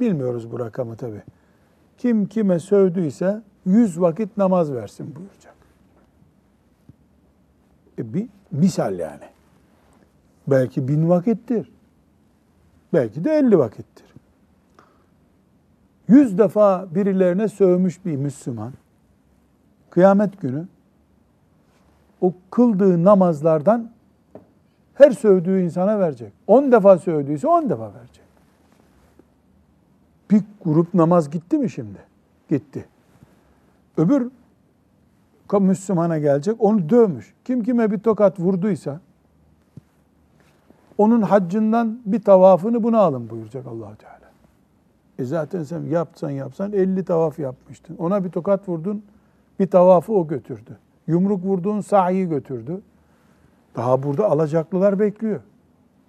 bilmiyoruz 0.00 0.52
bu 0.52 0.60
rakamı 0.60 0.96
tabi. 0.96 1.22
Kim 1.98 2.26
kime 2.26 2.58
sövdüyse 2.58 3.42
yüz 3.66 4.00
vakit 4.00 4.36
namaz 4.36 4.72
versin 4.72 5.14
buyuracak. 5.16 5.54
E 7.98 8.14
bir 8.14 8.28
misal 8.50 8.98
yani. 8.98 9.24
Belki 10.46 10.88
bin 10.88 11.08
vakittir. 11.08 11.79
Belki 12.92 13.24
de 13.24 13.32
elli 13.32 13.58
vakittir. 13.58 14.06
Yüz 16.08 16.38
defa 16.38 16.94
birilerine 16.94 17.48
sövmüş 17.48 18.04
bir 18.04 18.16
Müslüman, 18.16 18.72
kıyamet 19.90 20.40
günü 20.40 20.66
o 22.20 22.34
kıldığı 22.50 23.04
namazlardan 23.04 23.90
her 24.94 25.10
sövdüğü 25.10 25.60
insana 25.60 25.98
verecek. 26.00 26.32
On 26.46 26.72
defa 26.72 26.98
sövdüyse 26.98 27.48
on 27.48 27.70
defa 27.70 27.94
verecek. 27.94 28.24
Bir 30.30 30.42
grup 30.64 30.94
namaz 30.94 31.30
gitti 31.30 31.58
mi 31.58 31.70
şimdi? 31.70 31.98
Gitti. 32.48 32.88
Öbür 33.96 34.30
Müslümana 35.60 36.18
gelecek, 36.18 36.56
onu 36.58 36.90
dövmüş. 36.90 37.34
Kim 37.44 37.62
kime 37.62 37.90
bir 37.90 37.98
tokat 37.98 38.40
vurduysa, 38.40 39.00
onun 41.00 41.22
haccından 41.22 41.98
bir 42.06 42.22
tavafını 42.22 42.82
buna 42.82 42.98
alın 42.98 43.30
buyuracak 43.30 43.66
allah 43.66 43.94
Teala. 43.94 44.30
E 45.18 45.24
zaten 45.24 45.62
sen 45.62 45.82
yapsan 45.82 46.30
yapsan 46.30 46.72
50 46.72 47.04
tavaf 47.04 47.38
yapmıştın. 47.38 47.96
Ona 47.96 48.24
bir 48.24 48.30
tokat 48.30 48.68
vurdun, 48.68 49.02
bir 49.60 49.66
tavafı 49.66 50.12
o 50.12 50.28
götürdü. 50.28 50.78
Yumruk 51.06 51.44
vurduğun 51.44 51.80
sahi 51.80 52.28
götürdü. 52.28 52.80
Daha 53.76 54.02
burada 54.02 54.30
alacaklılar 54.30 54.98
bekliyor. 54.98 55.40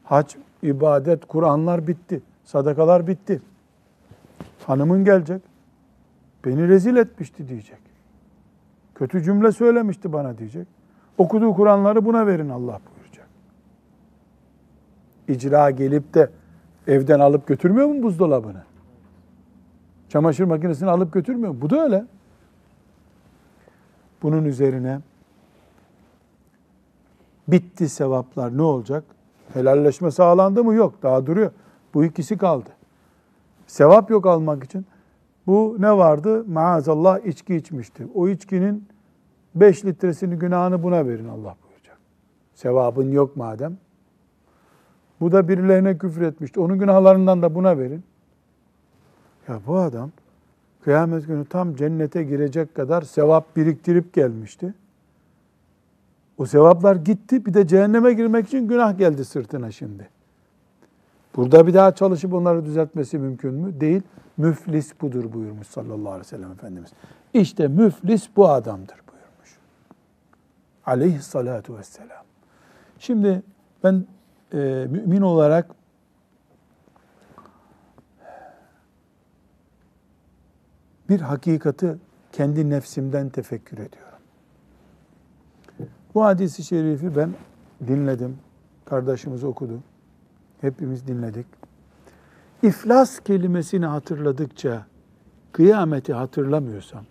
Hac, 0.04 0.36
ibadet, 0.64 1.26
Kur'anlar 1.26 1.88
bitti. 1.88 2.22
Sadakalar 2.44 3.08
bitti. 3.08 3.42
Hanımın 4.66 5.06
gelecek. 5.06 5.42
Beni 6.46 6.68
rezil 6.68 6.96
etmişti 6.96 7.48
diyecek. 7.48 7.80
Kötü 8.96 9.24
cümle 9.24 9.52
söylemişti 9.52 10.14
bana 10.14 10.38
diyecek. 10.38 10.68
Okuduğu 11.18 11.54
Kur'anları 11.54 12.06
buna 12.06 12.28
verin 12.28 12.50
Allah 12.50 12.80
buyuracak. 12.86 13.01
İcra 15.32 15.72
gelip 15.72 16.14
de 16.14 16.30
evden 16.88 17.20
alıp 17.20 17.48
götürmüyor 17.48 17.88
mu 17.88 18.04
buzdolabını? 18.04 18.64
Çamaşır 20.10 20.44
makinesini 20.44 20.90
alıp 20.90 21.14
götürmüyor 21.14 21.54
mu? 21.54 21.62
Bu 21.62 21.70
da 21.70 21.84
öyle. 21.84 22.06
Bunun 24.22 24.46
üzerine 24.46 25.00
bitti 27.48 27.90
sevaplar 27.90 28.58
ne 28.58 28.62
olacak? 28.62 29.04
Helalleşme 29.54 30.12
sağlandı 30.12 30.64
mı? 30.64 30.74
Yok. 30.74 30.94
Daha 31.04 31.26
duruyor. 31.26 31.52
Bu 31.94 32.06
ikisi 32.06 32.38
kaldı. 32.38 32.70
Sevap 33.68 34.10
yok 34.10 34.26
almak 34.26 34.64
için. 34.64 34.86
Bu 35.48 35.78
ne 35.80 35.98
vardı? 35.98 36.46
Maazallah 36.48 37.20
içki 37.20 37.56
içmişti. 37.56 38.08
O 38.16 38.28
içkinin 38.28 38.88
5 39.56 39.86
litresini 39.86 40.36
günahını 40.36 40.84
buna 40.84 41.08
verin 41.08 41.28
Allah 41.28 41.56
buyuracak. 41.64 41.98
Sevabın 42.54 43.12
yok 43.12 43.38
madem. 43.38 43.78
Bu 45.22 45.32
da 45.32 45.48
birilerine 45.48 45.98
küfür 45.98 46.22
etmişti. 46.22 46.60
Onun 46.60 46.80
günahlarından 46.80 47.42
da 47.42 47.56
buna 47.56 47.78
verin. 47.78 48.04
Ya 49.48 49.60
bu 49.68 49.78
adam 49.78 50.12
kıyamet 50.84 51.28
günü 51.28 51.46
tam 51.46 51.76
cennete 51.76 52.24
girecek 52.24 52.76
kadar 52.76 53.02
sevap 53.02 53.56
biriktirip 53.56 54.14
gelmişti. 54.14 54.74
O 56.38 56.46
sevaplar 56.46 56.96
gitti. 56.96 57.46
Bir 57.46 57.54
de 57.54 57.68
cehenneme 57.68 58.14
girmek 58.14 58.48
için 58.48 58.68
günah 58.68 58.98
geldi 58.98 59.26
sırtına 59.26 59.72
şimdi. 59.72 60.10
Burada 61.36 61.68
bir 61.68 61.74
daha 61.74 61.96
çalışıp 61.96 62.34
onları 62.34 62.66
düzeltmesi 62.66 63.18
mümkün 63.18 63.54
mü? 63.54 63.82
Değil. 63.82 64.02
Müflis 64.38 65.02
budur 65.02 65.34
buyurmuş 65.34 65.68
sallallahu 65.68 66.10
aleyhi 66.10 66.20
ve 66.20 66.24
sellem 66.24 66.52
Efendimiz. 66.52 66.90
İşte 67.34 67.68
müflis 67.68 68.30
bu 68.36 68.50
adamdır 68.50 68.96
buyurmuş. 69.12 69.58
Aleyhissalatu 70.86 71.78
vesselam. 71.78 72.24
Şimdi 73.00 73.44
ben 73.84 74.06
e, 74.54 74.88
mümin 74.90 75.22
olarak 75.22 75.76
bir 81.10 81.22
hakikati 81.22 81.96
kendi 82.32 82.70
nefsimden 82.70 83.30
tefekkür 83.30 83.78
ediyorum. 83.78 84.20
Bu 86.16 86.24
hadisi 86.24 86.64
şerifi 86.64 87.16
ben 87.16 87.30
dinledim. 87.88 88.38
Kardeşimiz 88.86 89.44
okudu. 89.44 89.80
Hepimiz 90.62 91.08
dinledik. 91.08 91.46
İflas 92.64 93.20
kelimesini 93.20 93.86
hatırladıkça 93.86 94.86
kıyameti 95.52 96.14
hatırlamıyorsam, 96.14 97.06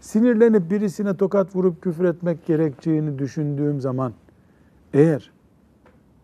sinirlenip 0.00 0.70
birisine 0.70 1.16
tokat 1.16 1.56
vurup 1.56 1.82
küfür 1.82 2.04
etmek 2.04 2.46
gerekeceğini 2.46 3.18
düşündüğüm 3.18 3.80
zaman 3.80 4.12
eğer 4.94 5.30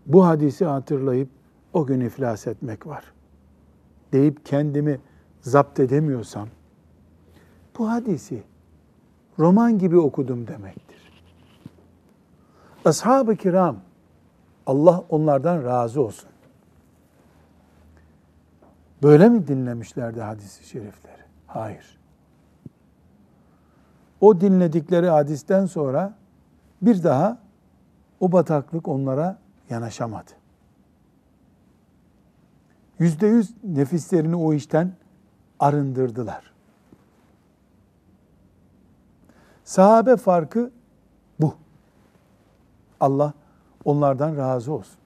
bu 0.07 0.27
hadisi 0.27 0.65
hatırlayıp 0.65 1.29
o 1.73 1.87
gün 1.87 2.01
iflas 2.01 2.47
etmek 2.47 2.87
var 2.87 3.05
deyip 4.13 4.47
kendimi 4.47 5.01
zapt 5.41 5.81
edemiyorsam 5.81 6.49
bu 7.79 7.91
hadisi 7.91 8.43
roman 9.39 9.79
gibi 9.79 9.99
okudum 9.99 10.47
demektir. 10.47 10.97
Ashab-ı 12.85 13.37
kiram 13.37 13.77
Allah 14.67 15.05
onlardan 15.09 15.65
razı 15.65 16.03
olsun. 16.03 16.31
Böyle 19.03 19.29
mi 19.29 19.49
dinlemişlerdi 19.49 20.21
hadisi 20.21 20.69
şerifleri? 20.69 21.23
Hayır. 21.47 21.99
O 24.21 24.41
dinledikleri 24.41 25.09
hadisten 25.09 25.67
sonra 25.67 26.15
bir 26.83 27.03
daha 27.03 27.39
o 28.21 28.33
bataklık 28.33 28.89
onlara 28.89 29.39
yanaşamadı. 29.71 30.31
Yüzde 32.99 33.27
yüz 33.27 33.55
nefislerini 33.65 34.37
o 34.37 34.55
işten 34.55 34.93
arındırdılar. 35.61 36.53
Sahabe 39.65 40.17
farkı 40.17 40.71
bu. 41.41 41.55
Allah 43.01 43.33
onlardan 43.85 44.37
razı 44.37 44.73
olsun. 44.73 44.99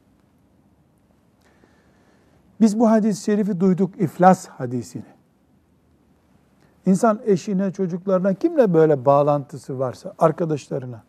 Biz 2.60 2.80
bu 2.80 2.90
hadis-i 2.90 3.24
şerifi 3.24 3.60
duyduk, 3.60 4.00
iflas 4.00 4.48
hadisini. 4.48 5.04
İnsan 6.86 7.20
eşine, 7.24 7.72
çocuklarına, 7.72 8.34
kimle 8.34 8.74
böyle 8.74 9.04
bağlantısı 9.04 9.78
varsa, 9.78 10.14
arkadaşlarına, 10.18 11.02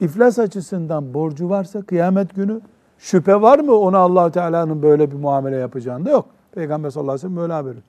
iflas 0.00 0.38
açısından 0.38 1.14
borcu 1.14 1.50
varsa 1.50 1.82
kıyamet 1.82 2.34
günü 2.34 2.60
şüphe 2.98 3.42
var 3.42 3.58
mı 3.58 3.72
ona 3.72 3.98
allah 3.98 4.30
Teala'nın 4.30 4.82
böyle 4.82 5.10
bir 5.10 5.16
muamele 5.16 5.56
yapacağında? 5.56 6.10
Yok. 6.10 6.26
Peygamber 6.52 6.90
sallallahu 6.90 7.12
aleyhi 7.12 7.26
ve 7.26 7.28
sellem 7.28 7.42
böyle 7.42 7.52
haber 7.52 7.70
veriyor. 7.70 7.84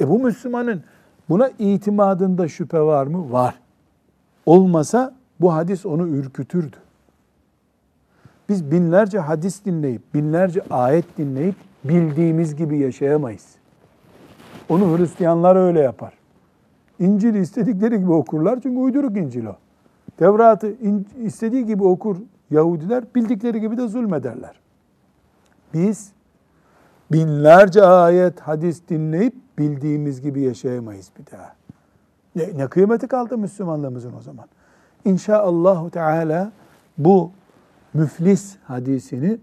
E 0.00 0.08
bu 0.08 0.18
Müslümanın 0.18 0.82
buna 1.28 1.50
itimadında 1.58 2.48
şüphe 2.48 2.80
var 2.80 3.06
mı? 3.06 3.32
Var. 3.32 3.54
Olmasa 4.46 5.14
bu 5.40 5.54
hadis 5.54 5.86
onu 5.86 6.08
ürkütürdü. 6.08 6.76
Biz 8.48 8.70
binlerce 8.70 9.18
hadis 9.18 9.64
dinleyip, 9.64 10.14
binlerce 10.14 10.62
ayet 10.70 11.18
dinleyip 11.18 11.54
bildiğimiz 11.84 12.56
gibi 12.56 12.78
yaşayamayız. 12.78 13.46
Onu 14.68 14.98
Hristiyanlar 14.98 15.56
öyle 15.56 15.80
yapar. 15.80 16.12
İncil'i 16.98 17.38
istedikleri 17.38 17.98
gibi 17.98 18.12
okurlar 18.12 18.60
çünkü 18.62 18.78
uyduruk 18.78 19.16
İncil 19.16 19.46
o. 19.46 19.56
Tevrat'ı 20.20 20.76
istediği 21.24 21.66
gibi 21.66 21.84
okur 21.84 22.16
Yahudiler, 22.50 23.04
bildikleri 23.14 23.60
gibi 23.60 23.76
de 23.76 23.88
zulmederler. 23.88 24.60
Biz 25.74 26.12
binlerce 27.12 27.82
ayet, 27.82 28.40
hadis 28.40 28.82
dinleyip 28.88 29.34
bildiğimiz 29.58 30.20
gibi 30.20 30.40
yaşayamayız 30.40 31.10
bir 31.18 31.32
daha. 31.32 31.54
Ne, 32.36 32.58
ne 32.58 32.68
kıymeti 32.68 33.08
kaldı 33.08 33.38
Müslümanlığımızın 33.38 34.12
o 34.18 34.20
zaman? 34.20 34.46
İnşaallahu 35.04 35.90
Teala 35.90 36.52
bu 36.98 37.30
müflis 37.94 38.56
hadisini 38.64 39.38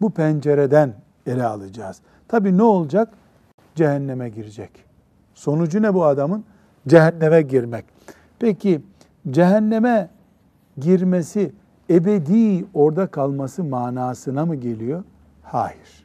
bu 0.00 0.10
pencereden 0.10 0.94
ele 1.26 1.44
alacağız. 1.44 2.00
Tabii 2.28 2.58
ne 2.58 2.62
olacak? 2.62 3.08
Cehenneme 3.74 4.28
girecek. 4.28 4.70
Sonucu 5.34 5.82
ne 5.82 5.94
bu 5.94 6.04
adamın? 6.04 6.44
Cehenneme 6.88 7.42
girmek. 7.42 7.84
Peki 8.38 8.82
cehenneme 9.30 10.08
girmesi 10.78 11.52
ebedi 11.90 12.64
orada 12.74 13.06
kalması 13.06 13.64
manasına 13.64 14.46
mı 14.46 14.56
geliyor? 14.56 15.04
Hayır. 15.42 16.04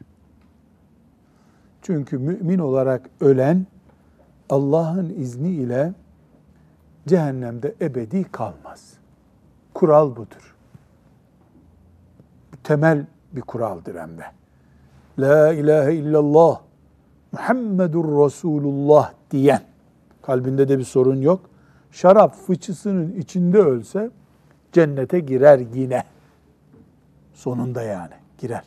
Çünkü 1.82 2.18
mümin 2.18 2.58
olarak 2.58 3.10
ölen 3.20 3.66
Allah'ın 4.50 5.14
izni 5.18 5.48
ile 5.48 5.92
cehennemde 7.06 7.74
ebedi 7.80 8.24
kalmaz. 8.24 8.92
Kural 9.74 10.10
budur. 10.16 10.56
Temel 12.64 13.06
bir 13.32 13.40
kuraldır 13.40 13.94
hem 13.94 14.18
de. 14.18 14.24
La 15.18 15.52
ilahe 15.52 15.94
illallah 15.94 16.60
Muhammedur 17.32 18.24
Resulullah 18.24 19.12
diyen 19.30 19.60
kalbinde 20.22 20.68
de 20.68 20.78
bir 20.78 20.84
sorun 20.84 21.20
yok. 21.20 21.40
Şarap 21.96 22.34
fıçısının 22.34 23.12
içinde 23.12 23.58
ölse 23.58 24.10
cennete 24.72 25.20
girer 25.20 25.58
yine. 25.74 26.04
Sonunda 27.34 27.82
yani 27.82 28.14
girer. 28.38 28.64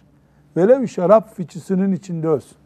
Velev 0.57 0.87
şarap 0.87 1.35
fıçısının 1.35 1.91
içinde 1.91 2.27
ölsün. 2.27 2.57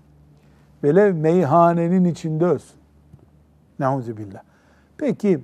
Velev 0.83 1.15
meyhanenin 1.15 2.05
içinde 2.05 2.45
ölsün. 2.45 2.75
Neuzubillah. 3.79 4.41
Peki 4.97 5.39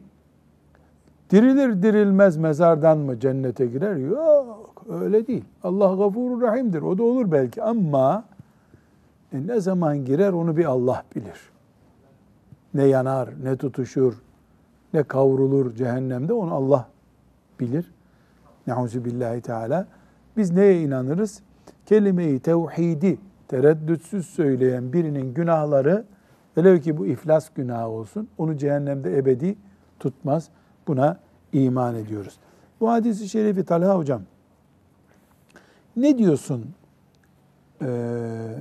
dirilir 1.30 1.84
dirilmez 1.84 2.38
mezardan 2.38 2.98
mı 2.98 3.20
cennete 3.20 3.66
girer? 3.66 3.96
Yok 3.96 4.86
öyle 4.90 5.28
değil. 5.28 5.46
Allah 5.64 5.96
gafurur 5.96 6.42
rahimdir. 6.42 6.82
O 6.82 6.98
da 6.98 7.04
olur 7.04 7.32
belki 7.32 7.64
ama 7.64 8.24
e, 9.34 9.48
ne 9.48 9.60
zaman 9.60 10.06
girer 10.06 10.34
onu 10.34 10.58
bir 10.58 10.66
Allah 10.66 11.04
bilir. 11.16 11.50
Ne 12.74 12.84
yanar, 12.84 13.30
ne 13.44 13.58
tutuşur, 13.58 14.14
ne 14.94 15.04
kavrulur 15.04 15.76
cehennemde 15.76 16.34
onu 16.34 16.54
Allah 16.54 16.90
bilir. 17.60 17.92
Neuzu 18.68 19.06
billahi 19.06 19.42
teala. 19.42 19.88
Biz 20.38 20.52
neye 20.52 20.82
inanırız? 20.82 21.42
Kelime-i 21.86 22.40
tevhidi 22.40 23.18
tereddütsüz 23.48 24.26
söyleyen 24.28 24.94
birinin 24.94 25.34
günahları 25.34 26.06
velev 26.58 26.80
ki 26.80 26.98
bu 26.98 27.06
iflas 27.06 27.50
günahı 27.56 27.88
olsun 27.88 28.30
onu 28.38 28.58
cehennemde 28.58 29.18
ebedi 29.18 29.56
tutmaz. 30.00 30.50
Buna 30.88 31.20
iman 31.54 31.96
ediyoruz. 31.96 32.40
Bu 32.80 32.92
hadisi 32.92 33.30
şerifi 33.30 33.66
Talha 33.66 33.98
hocam 33.98 34.22
ne 35.96 36.18
diyorsun? 36.18 36.66
Ee, 37.82 38.56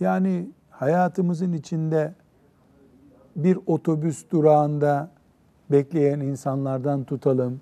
yani 0.00 0.50
hayatımızın 0.70 1.52
içinde 1.52 2.14
bir 3.36 3.58
otobüs 3.66 4.30
durağında 4.30 5.08
bekleyen 5.70 6.20
insanlardan 6.20 7.04
tutalım. 7.04 7.60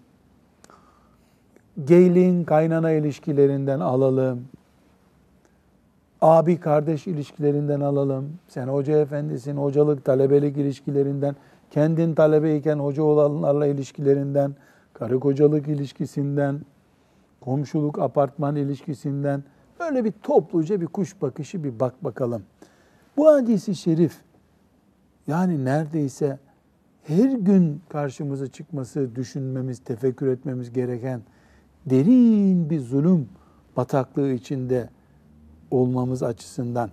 Gelin 1.85 2.45
kaynana 2.45 2.91
ilişkilerinden 2.91 3.81
alalım. 3.81 4.45
Abi 6.21 6.61
kardeş 6.61 7.07
ilişkilerinden 7.07 7.81
alalım. 7.81 8.33
Sen 8.49 8.69
hoca 8.69 8.99
efendisin, 8.99 9.57
hocalık 9.57 10.05
talebelik 10.05 10.57
ilişkilerinden, 10.57 11.37
kendin 11.71 12.15
talebeyken 12.15 12.79
hoca 12.79 13.03
olanlarla 13.03 13.67
ilişkilerinden, 13.67 14.55
karı 14.93 15.21
kocalık 15.21 15.69
ilişkisinden, 15.69 16.61
komşuluk 17.41 17.99
apartman 17.99 18.57
ilişkisinden 18.57 19.45
böyle 19.81 20.05
bir 20.05 20.13
topluca 20.23 20.81
bir 20.81 20.87
kuş 20.87 21.23
bakışı 21.23 21.65
bir 21.65 21.81
bak 21.81 22.05
bakalım. 22.05 22.43
Bu 23.17 23.27
hadisi 23.27 23.75
şerif 23.75 24.17
yani 25.27 25.65
neredeyse 25.65 26.39
her 27.03 27.33
gün 27.33 27.83
karşımıza 27.89 28.47
çıkması, 28.47 29.15
düşünmemiz, 29.15 29.79
tefekkür 29.79 30.27
etmemiz 30.27 30.73
gereken 30.73 31.23
derin 31.87 32.71
bir 32.71 32.81
zulüm 32.81 33.29
bataklığı 33.77 34.33
içinde 34.33 34.91
olmamız 35.71 36.23
açısından 36.23 36.91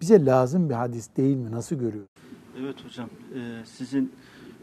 bize 0.00 0.24
lazım 0.24 0.70
bir 0.70 0.74
hadis 0.74 1.16
değil 1.16 1.36
mi? 1.36 1.50
Nasıl 1.50 1.76
görüyor? 1.76 2.04
Evet 2.60 2.84
hocam, 2.84 3.08
e, 3.34 3.64
sizin 3.64 4.12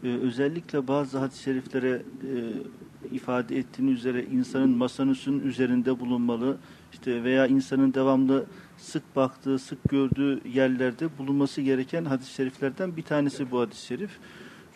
e, 0.04 0.08
özellikle 0.08 0.88
bazı 0.88 1.18
hadis-i 1.18 1.42
şeriflere 1.42 1.90
e, 1.90 3.14
ifade 3.14 3.58
ettiğiniz 3.58 3.98
üzere 3.98 4.24
insanın 4.24 4.76
masanın 4.76 5.40
üzerinde 5.44 6.00
bulunmalı, 6.00 6.58
işte 6.92 7.24
veya 7.24 7.46
insanın 7.46 7.94
devamlı 7.94 8.46
sık 8.78 9.16
baktığı, 9.16 9.58
sık 9.58 9.78
gördüğü 9.88 10.48
yerlerde 10.48 11.18
bulunması 11.18 11.60
gereken 11.60 12.04
hadis-i 12.04 12.34
şeriflerden 12.34 12.96
bir 12.96 13.02
tanesi 13.02 13.50
bu 13.50 13.60
hadis-i 13.60 13.86
şerif. 13.86 14.10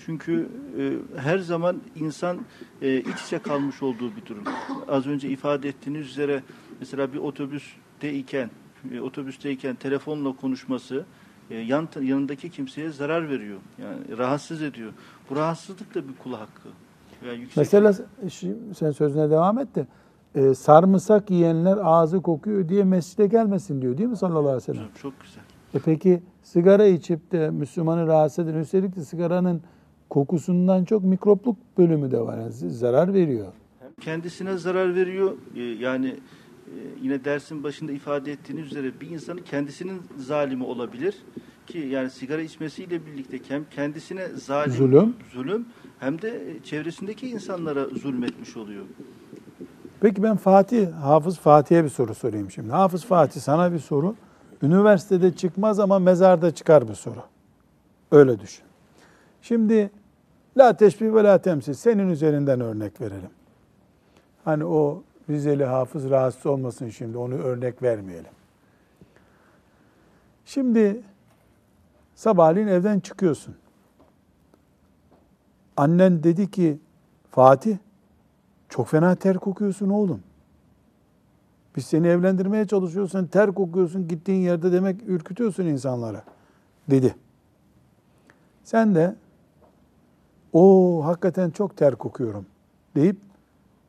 Çünkü 0.07 0.49
e, 0.79 0.93
her 1.21 1.39
zaman 1.39 1.81
insan 1.97 2.41
e, 2.83 3.01
iç 3.01 3.23
içe 3.27 3.39
kalmış 3.39 3.83
olduğu 3.83 4.17
bir 4.17 4.27
durum. 4.27 4.45
Az 4.89 5.07
önce 5.07 5.29
ifade 5.29 5.69
ettiğiniz 5.69 6.07
üzere 6.07 6.43
mesela 6.81 7.13
bir 7.13 7.19
otobüsteyken, 7.19 8.51
e, 8.93 9.01
otobüsteyken 9.01 9.75
telefonla 9.75 10.37
konuşması 10.37 11.05
e, 11.51 11.57
yan, 11.57 11.89
yanındaki 12.03 12.51
kimseye 12.51 12.91
zarar 12.91 13.29
veriyor. 13.31 13.59
Yani 13.83 14.19
rahatsız 14.19 14.63
ediyor. 14.63 14.93
Bu 15.31 15.37
rahatsızlık 15.37 15.95
da 15.95 16.09
bir 16.09 16.15
kul 16.23 16.33
hakkı. 16.33 16.69
Yani 17.27 17.39
yüksek 17.41 17.57
Mesela 17.57 17.91
şi- 18.27 18.75
sen 18.75 18.91
sözüne 18.91 19.31
devam 19.31 19.59
et 19.59 19.69
de 19.75 19.87
e, 20.35 20.55
sarımsak 20.55 21.31
yiyenler 21.31 21.79
ağzı 21.83 22.23
kokuyor 22.23 22.69
diye 22.69 22.85
mescide 22.85 23.27
gelmesin 23.27 23.83
diyor 23.83 23.99
değil 23.99 24.09
mi 24.09 24.17
sallallahu 24.17 24.41
aleyhi 24.41 24.57
ve 24.57 24.61
sellem? 24.61 24.89
Çok 25.03 25.13
güzel. 25.21 25.43
E 25.75 25.79
peki 25.85 26.23
sigara 26.43 26.87
içip 26.87 27.33
de 27.33 27.51
Müslümanı 27.51 28.07
rahatsız 28.07 28.49
eden 28.49 28.59
üstelik 28.59 28.97
de 28.97 29.05
sigaranın 29.05 29.63
kokusundan 30.11 30.85
çok 30.85 31.05
mikropluk 31.05 31.57
bölümü 31.79 32.11
de 32.11 32.21
var. 32.21 32.39
Yani 32.39 32.53
zarar 32.53 33.15
veriyor. 33.15 33.53
kendisine 34.01 34.57
zarar 34.59 34.95
veriyor. 34.95 35.33
Ee, 35.57 35.61
Yani 35.63 36.07
e, 36.67 36.73
yine 37.03 37.25
dersin 37.25 37.63
başında 37.65 37.93
ifade 37.93 38.33
ettiğiniz 38.33 38.67
üzere 38.67 39.01
bir 39.01 39.11
insanın 39.11 39.41
kendisinin 39.43 40.03
zalimi 40.17 40.65
olabilir 40.65 41.15
ki 41.67 41.79
yani 41.79 42.11
sigara 42.11 42.43
içmesiyle 42.43 43.07
birlikte 43.07 43.41
hem 43.49 43.65
kendisine 43.71 44.29
zalim 44.29 44.73
Zulüm. 44.73 45.17
zulüm 45.33 45.67
hem 45.99 46.23
de 46.23 46.57
çevresindeki 46.65 47.29
insanlara 47.29 47.85
zulmetmiş 47.85 48.57
oluyor. 48.57 48.85
Peki 50.01 50.23
ben 50.23 50.37
Fatih, 50.37 50.93
Hafız 50.93 51.39
Fatih'e 51.39 51.85
bir 51.85 51.89
soru 51.89 52.15
sorayım 52.15 52.51
şimdi. 52.51 52.71
Hafız 52.71 53.05
Fatih 53.05 53.41
sana 53.41 53.73
bir 53.73 53.79
soru. 53.79 54.15
Üniversitede 54.63 55.33
çıkmaz 55.33 55.81
ama 55.81 55.99
mezarda 55.99 56.51
çıkar 56.55 56.89
bir 56.89 56.95
soru. 56.95 57.23
Öyle 58.11 58.41
düşün. 58.41 58.65
Şimdi 59.43 59.91
la 60.59 60.77
teşbih 60.77 61.15
ve 61.15 61.25
la 61.25 61.39
temsil 61.39 61.73
senin 61.75 62.09
üzerinden 62.11 62.61
örnek 62.61 63.01
verelim. 63.01 63.31
Hani 64.45 64.65
o 64.65 65.03
Rizeli 65.31 65.65
hafız 65.65 66.11
rahatsız 66.11 66.47
olmasın 66.47 66.89
şimdi 66.89 67.19
onu 67.19 67.35
örnek 67.35 67.83
vermeyelim. 67.83 68.31
Şimdi 70.45 71.01
sabahleyin 72.17 72.67
evden 72.67 73.01
çıkıyorsun. 73.01 73.55
Annen 75.77 76.23
dedi 76.23 76.51
ki 76.51 76.79
Fatih 77.31 77.79
çok 78.69 78.89
fena 78.89 79.15
ter 79.15 79.39
kokuyorsun 79.39 79.89
oğlum. 79.89 80.23
Biz 81.77 81.87
seni 81.87 82.07
evlendirmeye 82.07 82.67
çalışıyoruz. 82.67 83.13
Sen 83.13 83.27
ter 83.27 83.53
kokuyorsun 83.53 84.09
gittiğin 84.09 84.41
yerde 84.41 84.73
demek 84.73 85.03
ürkütüyorsun 85.07 85.65
insanlara 85.65 86.25
dedi. 86.91 87.15
Sen 88.65 88.95
de 88.95 89.17
o 90.53 91.01
hakikaten 91.05 91.51
çok 91.51 91.77
ter 91.77 91.95
kokuyorum 91.95 92.47
deyip 92.95 93.17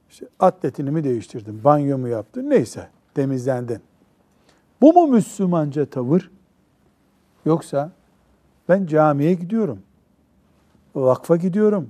işte 0.09 0.27
atletini 0.39 0.91
mi 0.91 1.03
değiştirdin, 1.03 1.63
banyo 1.63 1.97
mu 1.97 2.07
yaptın 2.07 2.49
neyse 2.49 2.89
temizlendin. 3.13 3.81
Bu 4.81 4.93
mu 4.93 5.07
Müslümanca 5.07 5.85
tavır? 5.85 6.31
Yoksa 7.45 7.91
ben 8.69 8.85
camiye 8.85 9.33
gidiyorum. 9.33 9.79
Vakfa 10.95 11.35
gidiyorum. 11.35 11.89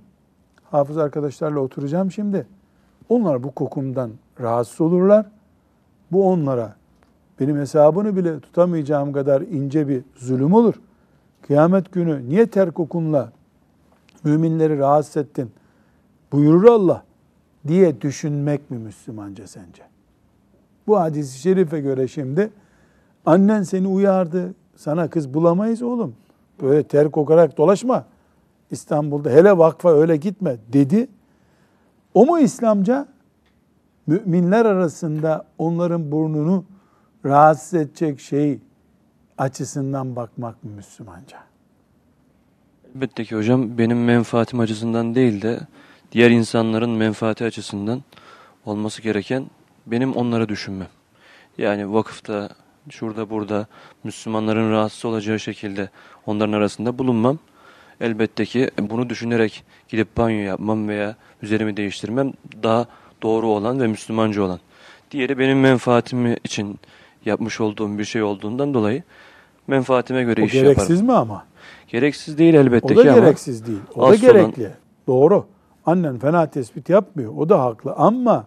Hafız 0.71 0.97
arkadaşlarla 0.97 1.59
oturacağım 1.59 2.11
şimdi. 2.11 2.47
Onlar 3.09 3.43
bu 3.43 3.51
kokumdan 3.51 4.11
rahatsız 4.41 4.81
olurlar. 4.81 5.25
Bu 6.11 6.29
onlara 6.29 6.75
benim 7.39 7.57
hesabını 7.57 8.15
bile 8.15 8.39
tutamayacağım 8.39 9.13
kadar 9.13 9.41
ince 9.41 9.87
bir 9.87 10.03
zulüm 10.15 10.53
olur. 10.53 10.73
Kıyamet 11.41 11.91
günü 11.91 12.29
niye 12.29 12.47
ter 12.47 12.71
kokunla 12.71 13.31
müminleri 14.23 14.77
rahatsız 14.77 15.17
ettin 15.17 15.51
buyurur 16.31 16.63
Allah 16.63 17.03
diye 17.67 18.01
düşünmek 18.01 18.71
mi 18.71 18.77
Müslümanca 18.77 19.47
sence? 19.47 19.83
Bu 20.87 20.99
hadis-i 20.99 21.39
şerife 21.39 21.79
göre 21.79 22.07
şimdi 22.07 22.49
annen 23.25 23.63
seni 23.63 23.87
uyardı. 23.87 24.53
Sana 24.75 25.09
kız 25.09 25.33
bulamayız 25.33 25.81
oğlum. 25.81 26.15
Böyle 26.61 26.83
ter 26.83 27.11
kokarak 27.11 27.57
dolaşma. 27.57 28.05
İstanbul'da 28.71 29.29
hele 29.29 29.57
vakfa 29.57 29.93
öyle 29.93 30.17
gitme 30.17 30.57
dedi. 30.73 31.07
O 32.13 32.25
mu 32.25 32.39
İslamca? 32.39 33.07
Müminler 34.07 34.65
arasında 34.65 35.45
onların 35.57 36.11
burnunu 36.11 36.65
rahatsız 37.25 37.73
edecek 37.73 38.19
şey 38.19 38.59
açısından 39.37 40.15
bakmak 40.15 40.63
mı 40.63 40.71
Müslümanca? 40.71 41.37
Elbette 42.95 43.25
ki 43.25 43.35
hocam 43.35 43.77
benim 43.77 44.05
menfaatim 44.05 44.59
açısından 44.59 45.15
değil 45.15 45.41
de 45.41 45.59
diğer 46.11 46.31
insanların 46.31 46.89
menfaati 46.89 47.45
açısından 47.45 48.03
olması 48.65 49.01
gereken 49.01 49.45
benim 49.85 50.13
onları 50.13 50.49
düşünmem. 50.49 50.87
Yani 51.57 51.93
vakıfta, 51.93 52.49
şurada 52.89 53.29
burada 53.29 53.67
Müslümanların 54.03 54.71
rahatsız 54.71 55.05
olacağı 55.05 55.39
şekilde 55.39 55.89
onların 56.25 56.53
arasında 56.53 56.97
bulunmam. 56.97 57.37
Elbette 58.01 58.45
ki 58.45 58.71
bunu 58.81 59.09
düşünerek 59.09 59.63
gidip 59.89 60.17
banyo 60.17 60.37
yapmam 60.39 60.87
veya 60.87 61.15
üzerimi 61.41 61.77
değiştirmem 61.77 62.33
daha 62.63 62.85
doğru 63.23 63.47
olan 63.47 63.79
ve 63.79 63.87
Müslümanca 63.87 64.41
olan. 64.41 64.59
Diğeri 65.11 65.39
benim 65.39 65.59
menfaatimi 65.59 66.37
için 66.43 66.79
yapmış 67.25 67.61
olduğum 67.61 67.97
bir 67.97 68.05
şey 68.05 68.23
olduğundan 68.23 68.73
dolayı 68.73 69.03
menfaatime 69.67 70.23
göre 70.23 70.41
O 70.41 70.45
iş 70.45 70.51
gereksiz 70.53 70.89
yaparım. 70.89 71.05
mi 71.05 71.13
ama? 71.13 71.45
Gereksiz 71.87 72.37
değil 72.37 72.53
elbette 72.53 72.93
O 72.93 72.97
da 72.97 73.03
ki 73.03 73.11
ama 73.11 73.19
gereksiz 73.19 73.67
değil. 73.67 73.79
O 73.95 74.01
da 74.01 74.05
asıl 74.07 74.27
olan- 74.27 74.41
gerekli. 74.51 74.71
Doğru. 75.07 75.45
Annen 75.85 76.17
fena 76.19 76.49
tespit 76.49 76.89
yapmıyor. 76.89 77.33
O 77.37 77.49
da 77.49 77.61
haklı. 77.63 77.93
Ama 77.93 78.45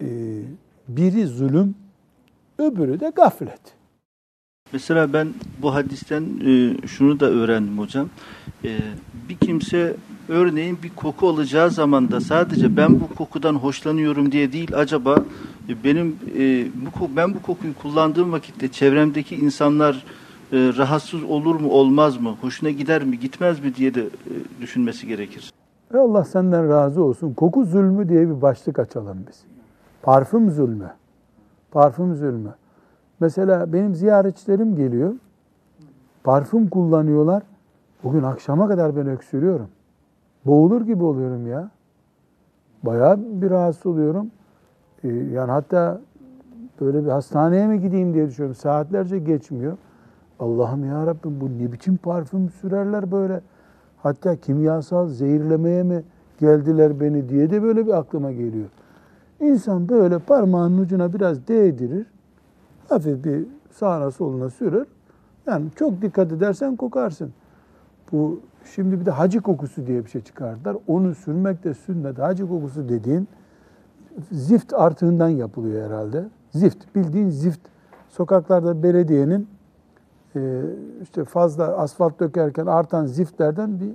e, 0.00 0.06
biri 0.88 1.26
zulüm, 1.26 1.74
öbürü 2.58 3.00
de 3.00 3.12
gaflet. 3.14 3.60
Mesela 4.72 5.12
ben 5.12 5.28
bu 5.62 5.74
hadisten 5.74 6.24
e, 6.46 6.86
şunu 6.86 7.20
da 7.20 7.26
öğrendim 7.26 7.78
hocam. 7.78 8.08
E, 8.64 8.78
bir 9.28 9.36
kimse 9.36 9.96
örneğin 10.28 10.78
bir 10.82 10.90
koku 10.90 11.28
alacağı 11.28 11.70
zaman 11.70 12.10
da 12.10 12.20
sadece 12.20 12.76
ben 12.76 13.00
bu 13.00 13.14
kokudan 13.14 13.54
hoşlanıyorum 13.54 14.32
diye 14.32 14.52
değil 14.52 14.76
acaba 14.76 15.16
e, 15.68 15.84
benim 15.84 16.18
bu 16.74 17.16
ben 17.16 17.34
bu 17.34 17.42
kokuyu 17.42 17.74
kullandığım 17.74 18.32
vakitte 18.32 18.68
çevremdeki 18.68 19.36
insanlar 19.36 20.04
rahatsız 20.52 21.22
olur 21.22 21.60
mu 21.60 21.70
olmaz 21.70 22.20
mı 22.20 22.34
hoşuna 22.40 22.70
gider 22.70 23.04
mi 23.04 23.20
gitmez 23.20 23.64
mi 23.64 23.74
diye 23.74 23.94
de 23.94 24.04
düşünmesi 24.60 25.06
gerekir. 25.06 25.52
Ve 25.94 25.98
Allah 25.98 26.24
senden 26.24 26.68
razı 26.68 27.02
olsun. 27.02 27.34
Koku 27.34 27.64
zulmü 27.64 28.08
diye 28.08 28.28
bir 28.28 28.42
başlık 28.42 28.78
açalım 28.78 29.18
biz. 29.28 29.44
Parfüm 30.02 30.50
zulmü. 30.50 30.90
Parfüm 31.74 32.14
zulmü. 32.14 32.54
Mesela 33.20 33.72
benim 33.72 33.94
ziyaretçilerim 33.94 34.76
geliyor. 34.76 35.14
Parfüm 36.24 36.68
kullanıyorlar. 36.68 37.42
Bugün 38.04 38.22
akşama 38.22 38.68
kadar 38.68 38.96
ben 38.96 39.06
öksürüyorum. 39.06 39.68
Boğulur 40.46 40.80
gibi 40.80 41.04
oluyorum 41.04 41.46
ya. 41.46 41.70
Bayağı 42.82 43.18
bir 43.18 43.50
rahatsız 43.50 43.86
oluyorum. 43.86 44.30
Ee, 45.04 45.08
yani 45.08 45.50
hatta 45.50 46.00
böyle 46.80 47.04
bir 47.04 47.10
hastaneye 47.10 47.66
mi 47.66 47.80
gideyim 47.80 48.14
diye 48.14 48.26
düşünüyorum. 48.26 48.56
Saatlerce 48.56 49.18
geçmiyor. 49.18 49.76
Allah'ım 50.40 50.84
ya 50.84 51.06
Rabbim 51.06 51.40
bu 51.40 51.58
ne 51.58 51.72
biçim 51.72 51.96
parfüm 51.96 52.50
sürerler 52.50 53.12
böyle. 53.12 53.40
Hatta 54.02 54.36
kimyasal 54.36 55.08
zehirlemeye 55.08 55.82
mi 55.82 56.02
geldiler 56.40 57.00
beni 57.00 57.28
diye 57.28 57.50
de 57.50 57.62
böyle 57.62 57.86
bir 57.86 57.98
aklıma 57.98 58.32
geliyor. 58.32 58.68
İnsan 59.44 59.88
böyle 59.88 60.18
parmağının 60.18 60.78
ucuna 60.78 61.12
biraz 61.12 61.48
değdirir. 61.48 62.06
Hafif 62.88 63.24
bir 63.24 63.46
sağına 63.70 64.10
soluna 64.10 64.50
sürer. 64.50 64.86
Yani 65.46 65.66
çok 65.76 66.02
dikkat 66.02 66.32
edersen 66.32 66.76
kokarsın. 66.76 67.32
Bu 68.12 68.40
şimdi 68.74 69.00
bir 69.00 69.06
de 69.06 69.10
hacı 69.10 69.40
kokusu 69.40 69.86
diye 69.86 70.04
bir 70.04 70.10
şey 70.10 70.20
çıkardılar. 70.20 70.76
Onu 70.86 71.14
sürmek 71.14 71.64
de 71.64 71.74
sünnet. 71.74 72.18
Hacı 72.18 72.48
kokusu 72.48 72.88
dediğin 72.88 73.28
zift 74.32 74.74
artığından 74.74 75.28
yapılıyor 75.28 75.86
herhalde. 75.86 76.24
Zift, 76.50 76.94
bildiğin 76.94 77.30
zift. 77.30 77.60
Sokaklarda 78.08 78.82
belediyenin 78.82 79.48
e, 80.36 80.62
işte 81.02 81.24
fazla 81.24 81.76
asfalt 81.76 82.20
dökerken 82.20 82.66
artan 82.66 83.06
ziftlerden 83.06 83.80
bir 83.80 83.90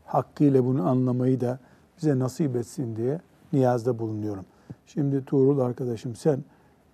hakkıyla 0.04 0.64
bunu 0.64 0.88
anlamayı 0.88 1.40
da 1.40 1.58
bize 1.98 2.18
nasip 2.18 2.56
etsin 2.56 2.96
diye 2.96 3.20
niyazda 3.52 3.98
bulunuyorum. 3.98 4.44
Şimdi 4.86 5.24
Tuğrul 5.24 5.58
arkadaşım 5.58 6.16
sen 6.16 6.44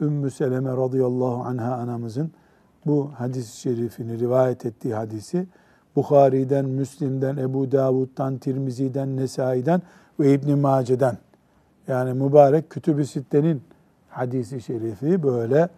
Ümmü 0.01 0.31
Seleme 0.31 0.71
radıyallahu 0.71 1.43
anha 1.45 1.75
anamızın 1.75 2.33
bu 2.87 3.11
hadis-i 3.19 3.61
şerifini 3.61 4.19
rivayet 4.19 4.67
ettiği 4.67 4.95
hadisi 4.95 5.47
Bukhari'den, 5.97 6.65
Müslim'den, 6.65 7.37
Ebu 7.37 7.73
Davud'dan, 7.73 8.39
Tirmizi'den, 8.39 9.17
Nesai'den 9.17 9.83
ve 10.21 10.33
İbn 10.35 10.59
Mace'den 10.59 11.19
yani 11.89 12.13
mübarek 12.13 12.71
kütüb-i 12.71 13.07
sittenin 13.07 13.63
hadisi 14.09 14.61
şerifi 14.61 15.23
böyle 15.23 15.69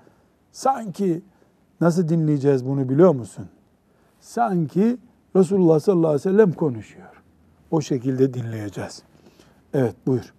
sanki 0.52 1.22
nasıl 1.80 2.08
dinleyeceğiz 2.08 2.66
bunu 2.66 2.88
biliyor 2.88 3.14
musun? 3.14 3.46
Sanki 4.20 4.98
Resulullah 5.36 5.80
sallallahu 5.80 6.08
aleyhi 6.08 6.28
ve 6.28 6.32
sellem 6.32 6.52
konuşuyor. 6.52 7.08
O 7.70 7.80
şekilde 7.80 8.34
dinleyeceğiz. 8.34 9.02
Evet 9.74 9.94
buyur. 10.06 10.34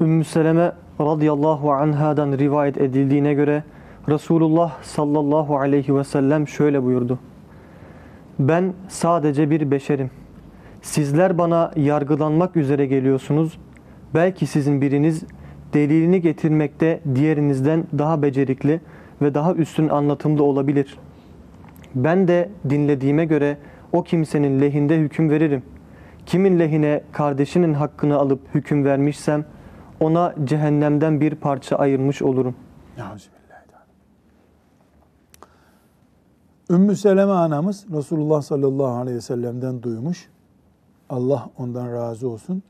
Ümmü 0.00 0.24
Seleme 0.24 0.72
radıyallahu 1.00 1.72
anhadan 1.72 2.38
rivayet 2.38 2.78
edildiğine 2.78 3.34
göre 3.34 3.64
Resulullah 4.08 4.82
sallallahu 4.82 5.58
aleyhi 5.58 5.96
ve 5.96 6.04
sellem 6.04 6.48
şöyle 6.48 6.82
buyurdu. 6.82 7.18
Ben 8.38 8.74
sadece 8.88 9.50
bir 9.50 9.70
beşerim. 9.70 10.10
Sizler 10.82 11.38
bana 11.38 11.72
yargılanmak 11.76 12.56
üzere 12.56 12.86
geliyorsunuz. 12.86 13.58
Belki 14.14 14.46
sizin 14.46 14.80
biriniz 14.80 15.22
delilini 15.74 16.20
getirmekte 16.20 17.00
diğerinizden 17.14 17.84
daha 17.98 18.22
becerikli 18.22 18.80
ve 19.22 19.34
daha 19.34 19.54
üstün 19.54 19.88
anlatımda 19.88 20.42
olabilir. 20.42 20.98
Ben 21.94 22.28
de 22.28 22.48
dinlediğime 22.70 23.24
göre 23.24 23.56
o 23.92 24.02
kimsenin 24.02 24.60
lehinde 24.60 24.98
hüküm 24.98 25.30
veririm. 25.30 25.62
Kimin 26.26 26.58
lehine 26.58 27.02
kardeşinin 27.12 27.74
hakkını 27.74 28.16
alıp 28.16 28.54
hüküm 28.54 28.84
vermişsem 28.84 29.44
ona 30.00 30.34
cehennemden 30.44 31.20
bir 31.20 31.34
parça 31.34 31.76
ayırmış 31.76 32.22
olurum. 32.22 32.54
Ümmü 36.70 36.96
Seleme 36.96 37.32
anamız 37.32 37.86
Resulullah 37.92 38.42
sallallahu 38.42 38.86
aleyhi 38.86 39.16
ve 39.16 39.20
sellem'den 39.20 39.82
duymuş. 39.82 40.28
Allah 41.08 41.50
ondan 41.58 41.92
razı 41.92 42.28
olsun. 42.28 42.62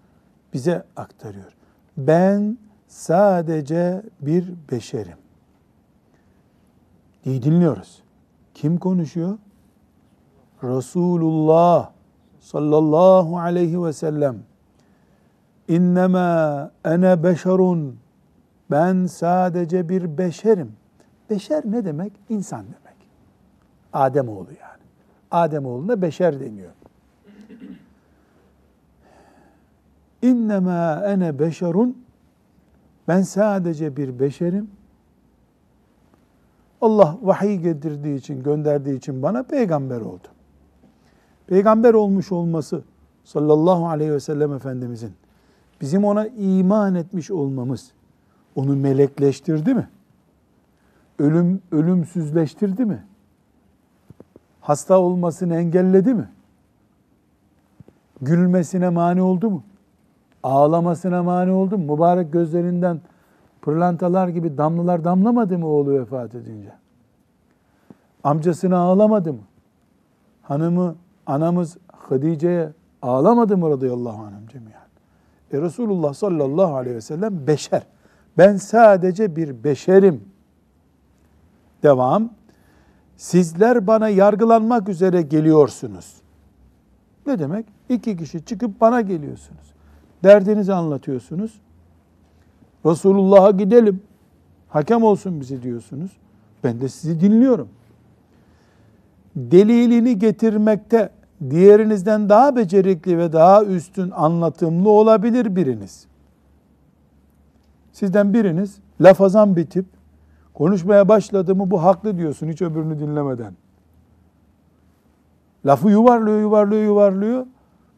Bize 0.53 0.85
aktarıyor. 0.97 1.53
Ben 1.97 2.59
sadece 2.89 4.03
bir 4.21 4.53
beşerim. 4.71 5.17
İyi 7.25 7.43
dinliyoruz. 7.43 8.03
Kim 8.55 8.79
konuşuyor? 8.79 9.39
Resulullah 10.63 11.91
sallallahu 12.41 13.39
aleyhi 13.39 13.85
ve 13.85 13.93
sellem. 13.93 14.39
İnnemâ 15.69 16.71
ene 16.85 17.23
beşerun. 17.23 17.97
Ben 18.71 19.07
sadece 19.07 19.89
bir 19.89 20.19
beşerim. 20.19 20.73
Beşer 21.31 21.63
ne 21.65 21.85
demek? 21.85 22.13
İnsan 22.29 22.65
demek. 22.65 22.97
Ademoğlu 23.93 24.49
yani. 24.51 24.83
Ademoğluna 25.31 26.03
beşer 26.03 26.41
deniyor. 26.41 26.71
İnnemâ 30.23 31.03
ene 31.07 31.39
beşerun. 31.39 32.05
Ben 33.09 33.23
sadece 33.23 33.97
bir 33.97 34.21
beşerim. 34.21 34.71
Allah 36.81 37.19
vahiy 37.23 37.57
getirdiği 37.57 38.17
için, 38.17 38.43
gönderdiği 38.43 38.97
için 38.97 39.23
bana 39.23 39.43
peygamber 39.43 40.01
oldu. 40.01 40.29
Peygamber 41.47 41.95
olmuş 41.95 42.33
olması 42.33 42.83
sallallahu 43.25 43.89
aleyhi 43.89 44.13
ve 44.13 44.21
sellem 44.21 44.53
Efendimizin 44.53 45.13
bizim 45.81 46.05
ona 46.05 46.27
iman 46.27 46.95
etmiş 46.95 47.31
olmamız 47.31 47.93
onu 48.55 48.77
melekleştirdi 48.77 49.75
mi? 49.75 49.89
Ölüm 51.19 51.63
ölümsüzleştirdi 51.73 52.85
mi? 52.85 53.05
Hasta 54.61 54.99
olmasını 54.99 55.57
engelledi 55.57 56.15
mi? 56.15 56.29
Gülmesine 58.23 58.89
mani 58.89 59.23
oldu 59.23 59.51
mu? 59.51 59.63
Ağlamasına 60.43 61.23
mani 61.23 61.51
oldu 61.51 61.79
mu? 61.79 61.95
Mübarek 61.95 62.33
gözlerinden 62.33 63.01
pırlantalar 63.63 64.29
gibi 64.29 64.59
damlalar 64.59 65.05
damlamadı 65.05 65.59
mı 65.59 65.67
oğlu 65.67 66.01
vefat 66.01 66.35
edince? 66.35 66.73
Amcasına 68.25 68.79
ağlamadı 68.79 69.33
mı? 69.33 69.41
Hanımı, 70.43 70.95
anamız 71.27 71.77
Hadice'ye 71.93 72.73
ağlamadı 73.03 73.57
mı 73.57 73.71
radıyallahu 73.71 74.23
anh 74.23 74.49
cemiyen? 74.53 74.83
E 75.53 75.61
Resulullah 75.61 76.15
sallallahu 76.15 76.77
aleyhi 76.77 76.97
ve 76.97 77.01
sellem 77.01 77.47
beşer. 77.47 77.83
Ben 78.39 78.57
sadece 78.57 79.37
bir 79.37 79.65
beşerim. 79.65 80.25
Devam. 81.83 82.31
Sizler 83.17 83.87
bana 83.87 84.09
yargılanmak 84.09 84.89
üzere 84.89 85.23
geliyorsunuz. 85.23 86.15
Ne 87.27 87.39
demek? 87.39 87.67
İki 87.89 88.17
kişi 88.17 88.45
çıkıp 88.45 88.81
bana 88.81 89.01
geliyorsunuz. 89.01 89.75
Derdinizi 90.25 90.75
anlatıyorsunuz. 90.75 91.61
Resulullah'a 92.87 93.51
gidelim. 93.51 94.03
Hakem 94.69 95.03
olsun 95.03 95.41
bizi 95.41 95.63
diyorsunuz. 95.63 96.11
Ben 96.65 96.81
de 96.81 96.89
sizi 96.89 97.21
dinliyorum. 97.21 97.69
Delilini 99.37 100.19
getirmekte 100.19 101.11
diğerinizden 101.51 102.29
daha 102.29 102.57
becerikli 102.57 103.19
ve 103.19 103.33
daha 103.33 103.65
üstün 103.65 104.11
anlatımlı 104.11 104.89
olabilir 104.89 105.57
biriniz. 105.57 106.07
Sizden 107.93 108.35
biriniz 108.35 108.79
lafazan 109.01 109.57
bir 109.57 109.67
tip 109.67 109.87
konuşmaya 110.55 111.09
başladı 111.09 111.55
mı 111.55 111.71
bu 111.71 111.83
haklı 111.83 112.19
diyorsun 112.19 112.49
hiç 112.49 112.63
öbürünü 112.63 112.99
dinlemeden. 112.99 113.53
Lafı 115.67 115.91
yuvarlıyor, 115.91 116.41
yuvarlıyor, 116.41 116.83
yuvarlıyor. 116.83 117.47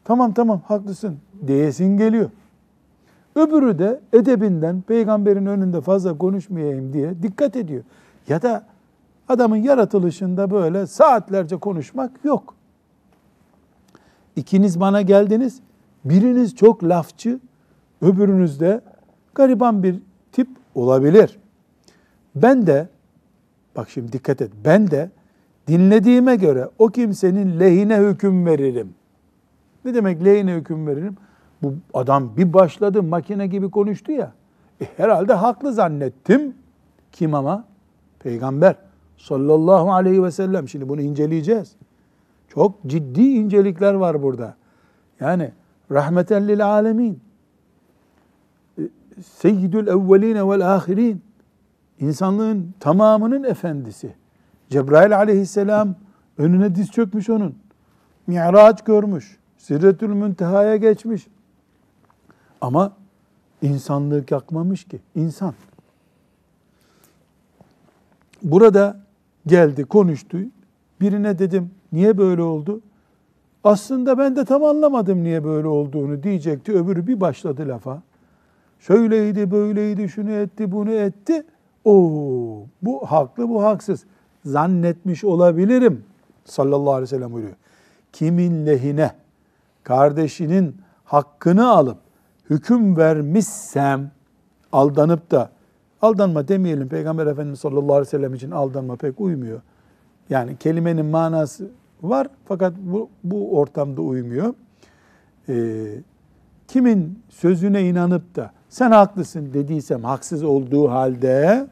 Tamam 0.04 0.32
tamam 0.32 0.60
haklısın 0.64 1.18
diyesin 1.46 1.96
geliyor. 1.96 2.30
Öbürü 3.34 3.78
de 3.78 4.00
edebinden 4.12 4.80
peygamberin 4.80 5.46
önünde 5.46 5.80
fazla 5.80 6.18
konuşmayayım 6.18 6.92
diye 6.92 7.22
dikkat 7.22 7.56
ediyor. 7.56 7.84
Ya 8.28 8.42
da 8.42 8.66
adamın 9.28 9.56
yaratılışında 9.56 10.50
böyle 10.50 10.86
saatlerce 10.86 11.56
konuşmak 11.56 12.24
yok. 12.24 12.54
İkiniz 14.36 14.80
bana 14.80 15.02
geldiniz. 15.02 15.60
Biriniz 16.04 16.56
çok 16.56 16.84
lafçı, 16.84 17.40
öbürünüz 18.02 18.60
de 18.60 18.80
gariban 19.34 19.82
bir 19.82 19.96
tip 20.32 20.48
olabilir. 20.74 21.38
Ben 22.34 22.66
de, 22.66 22.88
bak 23.76 23.90
şimdi 23.90 24.12
dikkat 24.12 24.42
et, 24.42 24.50
ben 24.64 24.90
de 24.90 25.10
dinlediğime 25.68 26.36
göre 26.36 26.68
o 26.78 26.88
kimsenin 26.88 27.60
lehine 27.60 27.98
hüküm 27.98 28.46
veririm. 28.46 28.94
Ne 29.84 29.94
demek 29.94 30.24
lehine 30.24 30.54
hüküm 30.54 30.86
veririm? 30.86 31.16
Bu 31.62 31.74
adam 31.94 32.36
bir 32.36 32.52
başladı 32.52 33.02
makine 33.02 33.46
gibi 33.46 33.70
konuştu 33.70 34.12
ya. 34.12 34.32
E, 34.80 34.84
herhalde 34.96 35.32
haklı 35.32 35.72
zannettim. 35.72 36.54
Kim 37.12 37.34
ama? 37.34 37.64
Peygamber 38.18 38.76
sallallahu 39.16 39.92
aleyhi 39.92 40.22
ve 40.22 40.30
sellem. 40.30 40.68
Şimdi 40.68 40.88
bunu 40.88 41.00
inceleyeceğiz. 41.00 41.72
Çok 42.48 42.82
ciddi 42.86 43.22
incelikler 43.22 43.94
var 43.94 44.22
burada. 44.22 44.54
Yani 45.20 45.52
rahmeten 45.90 46.48
lil 46.48 46.66
alemin. 46.66 47.20
E, 48.78 48.82
seyyidül 49.22 49.86
evveline 49.86 50.48
vel 50.48 50.74
ahirin. 50.74 51.22
İnsanlığın 52.00 52.74
tamamının 52.80 53.44
efendisi. 53.44 54.14
Cebrail 54.70 55.16
aleyhisselam 55.16 55.94
önüne 56.38 56.74
diz 56.74 56.90
çökmüş 56.90 57.30
onun. 57.30 57.54
Mi'raç 58.26 58.84
görmüş. 58.84 59.38
Sirretül 59.58 60.08
müntehaya 60.08 60.76
geçmiş. 60.76 61.26
Ama 62.60 62.92
insanlık 63.62 64.30
yakmamış 64.30 64.84
ki. 64.84 65.00
insan. 65.14 65.54
Burada 68.42 69.03
geldi, 69.46 69.84
konuştu. 69.84 70.38
Birine 71.00 71.38
dedim, 71.38 71.70
niye 71.92 72.18
böyle 72.18 72.42
oldu? 72.42 72.80
Aslında 73.64 74.18
ben 74.18 74.36
de 74.36 74.44
tam 74.44 74.64
anlamadım 74.64 75.24
niye 75.24 75.44
böyle 75.44 75.66
olduğunu 75.68 76.22
diyecekti. 76.22 76.72
Öbürü 76.72 77.06
bir 77.06 77.20
başladı 77.20 77.68
lafa. 77.68 78.02
Şöyleydi, 78.80 79.50
böyleydi, 79.50 80.08
şunu 80.08 80.30
etti, 80.30 80.72
bunu 80.72 80.90
etti. 80.90 81.44
Oo, 81.84 82.66
bu 82.82 83.06
haklı, 83.06 83.48
bu 83.48 83.64
haksız. 83.64 84.04
Zannetmiş 84.44 85.24
olabilirim. 85.24 86.04
Sallallahu 86.44 86.92
aleyhi 86.92 87.02
ve 87.02 87.06
sellem 87.06 87.32
buyuruyor. 87.32 87.56
Kimin 88.12 88.66
lehine 88.66 89.10
kardeşinin 89.82 90.76
hakkını 91.04 91.68
alıp 91.68 91.98
hüküm 92.50 92.96
vermişsem 92.96 94.10
aldanıp 94.72 95.30
da 95.30 95.50
aldanma 96.04 96.48
demeyelim. 96.48 96.88
Peygamber 96.88 97.26
Efendimiz 97.26 97.60
sallallahu 97.60 97.92
aleyhi 97.92 98.06
ve 98.06 98.10
sellem 98.10 98.34
için 98.34 98.50
aldanma 98.50 98.96
pek 98.96 99.20
uymuyor. 99.20 99.60
Yani 100.30 100.56
kelimenin 100.56 101.06
manası 101.06 101.70
var 102.02 102.26
fakat 102.44 102.74
bu, 102.76 103.08
bu 103.24 103.58
ortamda 103.58 104.02
uymuyor. 104.02 104.54
Ee, 105.48 105.84
kimin 106.68 107.22
sözüne 107.28 107.88
inanıp 107.88 108.36
da 108.36 108.50
sen 108.68 108.90
haklısın 108.90 109.54
dediysem 109.54 110.04
haksız 110.04 110.42
olduğu 110.42 110.90
halde 110.90 111.66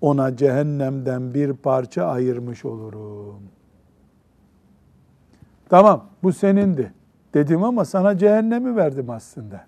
ona 0.00 0.36
cehennemden 0.36 1.34
bir 1.34 1.52
parça 1.52 2.04
ayırmış 2.04 2.64
olurum. 2.64 3.42
Tamam 5.68 6.04
bu 6.22 6.32
senindi 6.32 6.92
dedim 7.34 7.64
ama 7.64 7.84
sana 7.84 8.18
cehennemi 8.18 8.76
verdim 8.76 9.10
aslında. 9.10 9.64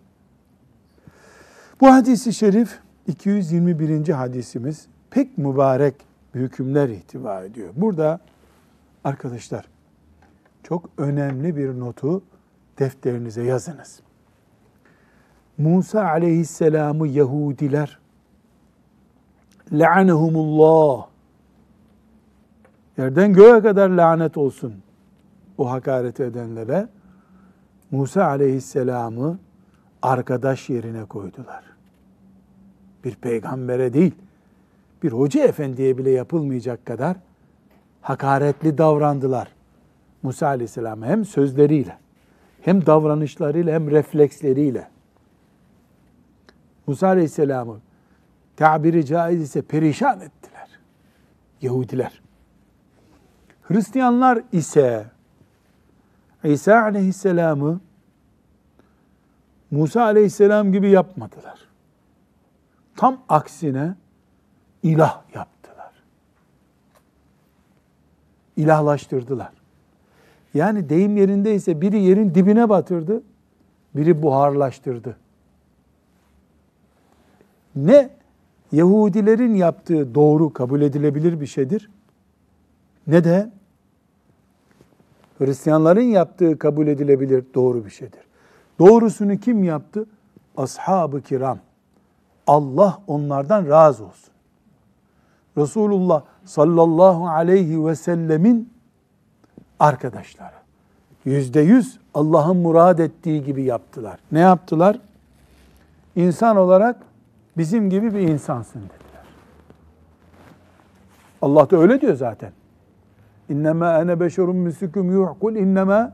Bu 1.81 1.87
hadisi 1.87 2.33
şerif 2.33 2.79
221. 3.07 4.09
hadisimiz 4.09 4.87
pek 5.11 5.39
mübarek 5.39 5.95
hükümler 6.35 6.89
ihtiva 6.89 7.45
ediyor. 7.45 7.71
Burada 7.77 8.21
arkadaşlar 9.05 9.69
çok 10.63 10.91
önemli 10.99 11.57
bir 11.57 11.81
notu 11.81 12.23
defterinize 12.79 13.43
yazınız. 13.43 14.01
Musa 15.59 16.05
aleyhisselamı 16.05 17.09
Yahudiler 17.09 17.99
la'anehumullah 19.73 21.07
yerden 22.99 23.33
göğe 23.33 23.61
kadar 23.61 23.89
lanet 23.89 24.37
olsun 24.37 24.75
o 25.59 25.71
hakaret 25.71 26.21
edenlere 26.21 26.89
Musa 27.91 28.25
aleyhisselamı 28.25 29.39
arkadaş 30.03 30.71
yerine 30.71 31.05
koydular. 31.05 31.66
Bir 33.07 33.15
peygambere 33.15 33.93
değil, 33.93 34.15
bir 35.03 35.13
hoca 35.13 35.45
efendiye 35.45 35.99
bile 35.99 36.11
yapılmayacak 36.11 36.87
kadar 36.87 37.17
hakaretli 38.03 38.79
davrandılar. 38.79 39.49
Musa 40.23 40.47
aleyhisselam 40.47 41.03
hem 41.03 41.25
sözleriyle, 41.25 41.99
hem 42.63 42.87
davranışlarıyla, 42.87 43.75
hem 43.75 43.91
refleksleriyle. 43.91 44.89
Musa 46.87 47.07
aleyhisselamı 47.07 47.81
tabiri 48.57 49.07
caiz 49.07 49.41
ise 49.41 49.63
perişan 49.63 50.21
ettiler. 50.21 50.69
Yahudiler. 51.63 52.21
Hristiyanlar 53.63 54.43
ise 54.53 55.07
İsa 56.45 56.83
aleyhisselamı 56.83 57.81
Musa 59.71 60.03
aleyhisselam 60.03 60.73
gibi 60.73 60.91
yapmadılar. 60.91 61.66
Tam 62.97 63.23
aksine 63.29 63.95
ilah 64.83 65.23
yaptılar. 65.35 65.93
İlahlaştırdılar. 68.57 69.53
Yani 70.55 70.89
deyim 70.89 71.17
yerindeyse 71.17 71.81
biri 71.81 72.01
yerin 72.01 72.35
dibine 72.35 72.69
batırdı, 72.69 73.23
biri 73.95 74.23
buharlaştırdı. 74.23 75.17
Ne 77.77 78.11
Yahudilerin 78.73 79.55
yaptığı 79.55 80.15
doğru 80.15 80.53
kabul 80.53 80.81
edilebilir 80.81 81.41
bir 81.41 81.47
şeydir 81.47 81.91
ne 83.07 83.25
de 83.25 83.51
Hristiyanların 85.39 86.01
yaptığı 86.01 86.59
kabul 86.59 86.87
edilebilir 86.87 87.45
doğru 87.55 87.85
bir 87.85 87.91
şeydir. 87.91 88.21
Doğrusunu 88.79 89.37
kim 89.37 89.65
yaptı? 89.65 90.07
Ashab-ı 90.57 91.23
kiram. 91.23 91.59
Allah 92.47 92.99
onlardan 93.07 93.69
razı 93.69 94.05
olsun. 94.05 94.31
Resulullah 95.59 96.23
sallallahu 96.45 97.29
aleyhi 97.29 97.87
ve 97.87 97.95
sellemin 97.95 98.73
arkadaşları. 99.79 100.55
Yüzde 101.25 101.61
yüz 101.61 101.99
Allah'ın 102.15 102.57
murad 102.57 102.99
ettiği 102.99 103.45
gibi 103.45 103.63
yaptılar. 103.63 104.19
Ne 104.33 104.39
yaptılar? 104.39 104.99
İnsan 106.17 106.57
olarak 106.57 106.97
bizim 107.57 107.91
gibi 107.91 108.15
bir 108.15 108.21
insansın 108.21 108.81
dediler. 108.81 109.25
Allah 111.43 111.71
da 111.71 111.77
öyle 111.77 112.01
diyor 112.01 112.15
zaten. 112.15 112.53
İnnemâ 113.49 114.01
ene 114.01 114.21
beşerun 114.21 114.57
mislukum 114.57 115.11
yuhkul 115.11 115.55
innemâ 115.55 116.13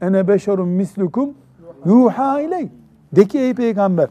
ene 0.00 0.28
beşerun 0.28 0.68
mislukum 0.68 1.34
yuha 1.84 2.40
iley. 2.40 2.68
De 3.12 3.24
ki 3.24 3.38
ey 3.38 3.54
peygamber 3.54 4.08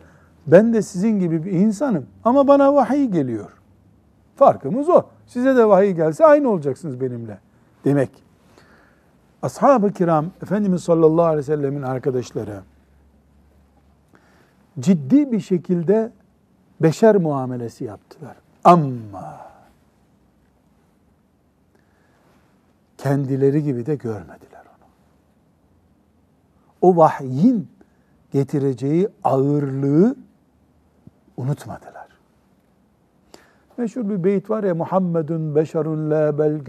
ben 0.47 0.73
de 0.73 0.81
sizin 0.81 1.19
gibi 1.19 1.45
bir 1.45 1.51
insanım 1.51 2.05
ama 2.23 2.47
bana 2.47 2.73
vahiy 2.73 3.05
geliyor. 3.05 3.51
Farkımız 4.35 4.89
o. 4.89 5.03
Size 5.27 5.55
de 5.55 5.67
vahiy 5.67 5.91
gelse 5.91 6.25
aynı 6.25 6.49
olacaksınız 6.49 7.01
benimle 7.01 7.39
demek. 7.85 8.09
Ashab-ı 9.41 9.93
kiram 9.93 10.25
Efendimiz 10.41 10.83
sallallahu 10.83 11.25
aleyhi 11.25 11.37
ve 11.37 11.43
sellemin 11.43 11.81
arkadaşları 11.81 12.61
ciddi 14.79 15.31
bir 15.31 15.39
şekilde 15.39 16.11
beşer 16.81 17.15
muamelesi 17.15 17.83
yaptılar. 17.83 18.37
Ama 18.63 19.47
kendileri 22.97 23.63
gibi 23.63 23.85
de 23.85 23.95
görmediler 23.95 24.63
onu. 24.65 24.87
O 26.81 26.97
vahyin 26.97 27.67
getireceği 28.31 29.07
ağırlığı 29.23 30.15
unutmadılar. 31.37 32.07
Meşhur 33.77 34.09
bir 34.09 34.23
beyit 34.23 34.49
var 34.49 34.63
ya 34.63 34.75
Muhammedun 34.75 35.55
beşerun 35.55 36.11
la 36.11 36.37
bel 36.37 36.61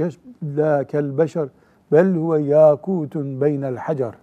la 0.42 0.85
kel 0.85 1.18
beşer 1.18 1.48
bel 1.92 2.14
huve 2.14 2.42
yakutun 2.42 3.40
beynel 3.40 3.76
hacer. 3.76 4.14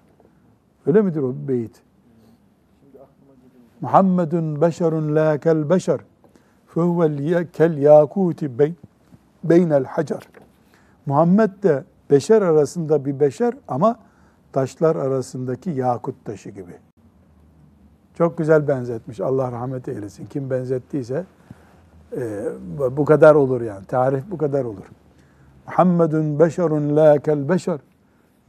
Öyle 0.85 1.01
midir 1.01 1.21
o 1.21 1.33
beyit? 1.47 1.81
Muhammedun 3.81 4.61
beşerun 4.61 5.15
la 5.15 5.37
kel 5.37 5.69
beşer 5.69 5.99
fehuve 6.67 7.47
kel 7.51 7.77
yakuti 7.77 8.51
beynel 9.43 9.85
hacer. 9.85 10.27
Muhammed 11.05 11.63
de 11.63 11.83
beşer 12.11 12.41
arasında 12.41 13.05
bir 13.05 13.19
beşer 13.19 13.53
ama 13.67 13.99
taşlar 14.53 14.95
arasındaki 14.95 15.69
yakut 15.69 16.25
taşı 16.25 16.49
gibi. 16.49 16.73
Çok 18.17 18.37
güzel 18.37 18.67
benzetmiş. 18.67 19.19
Allah 19.19 19.51
rahmet 19.51 19.87
eylesin. 19.87 20.25
Kim 20.25 20.49
benzettiyse 20.49 21.25
e, 22.17 22.43
bu 22.91 23.05
kadar 23.05 23.35
olur 23.35 23.61
yani. 23.61 23.85
Tarif 23.85 24.23
bu 24.31 24.37
kadar 24.37 24.63
olur. 24.63 24.85
Muhammedun 25.67 26.39
beşerun 26.39 26.95
la 26.95 27.19
kel 27.19 27.49
beşer 27.49 27.79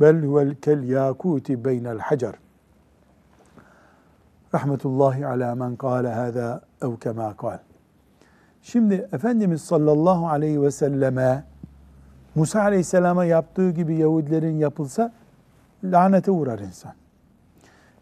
bel 0.01 0.23
huvel 0.23 0.55
kel 0.55 0.83
yakuti 0.83 1.65
beynel 1.65 1.99
hacer. 1.99 2.35
Rahmetullahi 4.55 5.27
ala 5.27 5.55
men 5.55 5.77
kâle 5.77 6.13
hâzâ 6.13 6.61
ev 6.83 6.97
kemâ 6.97 7.37
kâl. 7.37 7.59
Şimdi 8.63 9.09
Efendimiz 9.13 9.63
sallallahu 9.63 10.29
aleyhi 10.29 10.63
ve 10.63 10.71
selleme 10.71 11.45
Musa 12.35 12.63
aleyhisselama 12.63 13.25
yaptığı 13.25 13.71
gibi 13.71 13.95
Yahudilerin 13.95 14.59
yapılsa 14.59 15.13
lanete 15.85 16.31
uğrar 16.31 16.59
insan. 16.59 16.93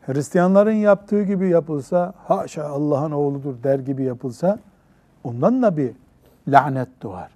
Hristiyanların 0.06 0.72
yaptığı 0.72 1.22
gibi 1.22 1.48
yapılsa, 1.48 2.14
haşa 2.16 2.64
Allah'ın 2.68 3.10
oğludur 3.10 3.62
der 3.62 3.78
gibi 3.78 4.02
yapılsa, 4.02 4.58
ondan 5.24 5.62
da 5.62 5.76
bir 5.76 5.92
lanet 6.48 6.88
doğar. 7.02 7.30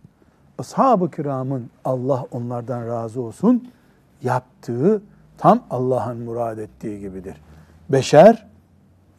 Ashab-ı 0.59 1.11
kiramın 1.11 1.71
Allah 1.85 2.25
onlardan 2.31 2.87
razı 2.87 3.21
olsun, 3.21 3.69
yaptığı 4.23 5.03
tam 5.39 5.61
Allah'ın 5.71 6.19
murad 6.19 6.59
ettiği 6.59 7.01
gibidir. 7.01 7.37
Beşer, 7.89 8.47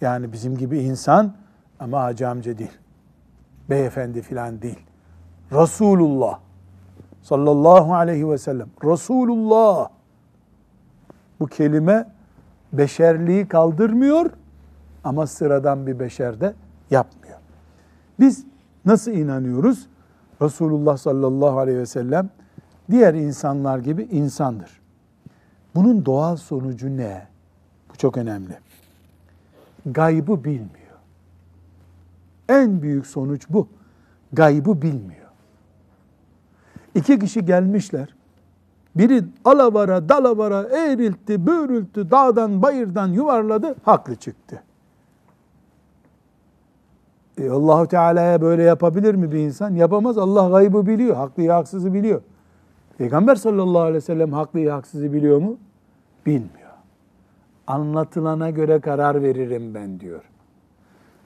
yani 0.02 0.34
bizim 0.34 0.58
gibi 0.58 0.80
insan 0.80 1.34
ama 1.80 2.04
hacı 2.04 2.58
değil. 2.58 2.78
Beyefendi 3.70 4.22
filan 4.22 4.62
değil. 4.62 4.80
Resulullah 5.52 6.40
sallallahu 7.22 7.94
aleyhi 7.94 8.30
ve 8.30 8.38
sellem. 8.38 8.68
Resulullah. 8.84 9.90
Bu 11.40 11.48
kelime 11.48 12.19
beşerliği 12.74 13.48
kaldırmıyor 13.48 14.32
ama 15.04 15.28
sıradan 15.28 15.88
bir 15.88 16.00
beşer 16.00 16.42
de 16.42 16.54
yapmıyor. 16.92 17.38
Biz 18.20 18.46
nasıl 18.86 19.12
inanıyoruz? 19.12 19.88
Resulullah 20.42 20.98
sallallahu 20.98 21.60
aleyhi 21.60 21.80
ve 21.80 21.86
sellem 21.86 22.30
diğer 22.92 23.14
insanlar 23.14 23.80
gibi 23.80 24.04
insandır. 24.04 24.80
Bunun 25.76 26.06
doğal 26.06 26.36
sonucu 26.36 26.98
ne? 26.98 27.28
Bu 27.90 27.98
çok 27.98 28.18
önemli. 28.18 28.58
Gaybı 29.86 30.44
bilmiyor. 30.44 30.70
En 32.50 32.82
büyük 32.82 33.08
sonuç 33.08 33.46
bu. 33.50 33.68
Gaybı 34.34 34.82
bilmiyor. 34.82 35.30
İki 36.96 37.20
kişi 37.20 37.46
gelmişler. 37.46 38.16
Biri 38.96 39.24
alavara 39.46 40.10
dalavara 40.10 40.62
eğriltti, 40.62 41.48
böğrültü, 41.48 42.12
dağdan 42.12 42.62
bayırdan 42.62 43.08
yuvarladı, 43.08 43.76
haklı 43.84 44.16
çıktı. 44.16 44.64
E 47.38 47.50
Allahu 47.50 47.88
Teala'ya 47.88 48.42
böyle 48.42 48.64
yapabilir 48.64 49.16
mi 49.16 49.32
bir 49.32 49.38
insan? 49.38 49.76
Yapamaz. 49.76 50.18
Allah 50.18 50.50
gaybı 50.50 50.88
biliyor, 50.88 51.16
haklıyı 51.16 51.52
haksızı 51.52 51.94
biliyor. 51.94 52.22
Peygamber 52.98 53.36
sallallahu 53.36 53.82
aleyhi 53.82 53.96
ve 53.96 54.02
sellem 54.02 54.34
haklıyı 54.34 54.70
haksızı 54.70 55.14
biliyor 55.14 55.38
mu? 55.38 55.58
Bilmiyor. 56.26 56.70
Anlatılana 57.68 58.50
göre 58.50 58.80
karar 58.80 59.24
veririm 59.24 59.74
ben 59.76 60.00
diyor. 60.00 60.22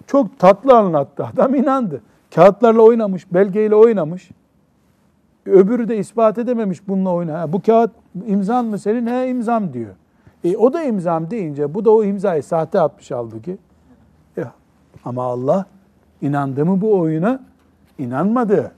Çok 0.07 0.39
tatlı 0.39 0.77
anlattı. 0.77 1.25
Adam 1.25 1.55
inandı. 1.55 2.01
Kağıtlarla 2.35 2.81
oynamış, 2.81 3.33
belgeyle 3.33 3.75
oynamış. 3.75 4.31
Öbürü 5.45 5.87
de 5.87 5.97
ispat 5.97 6.37
edememiş 6.37 6.87
bununla 6.87 7.13
oyna. 7.13 7.53
Bu 7.53 7.61
kağıt 7.61 7.91
imzan 8.25 8.65
mı 8.65 8.79
senin? 8.79 9.07
He 9.07 9.29
imzam 9.29 9.73
diyor. 9.73 9.95
E, 10.43 10.57
o 10.57 10.73
da 10.73 10.83
imzam 10.83 11.31
deyince 11.31 11.73
bu 11.73 11.85
da 11.85 11.91
o 11.91 12.03
imzayı 12.03 12.43
sahte 12.43 12.79
atmış 12.79 13.11
halbuki. 13.11 13.57
E, 14.37 14.43
ama 15.05 15.23
Allah 15.23 15.65
inandı 16.21 16.65
mı 16.65 16.81
bu 16.81 16.99
oyuna? 16.99 17.39
İnanmadı. 17.97 18.71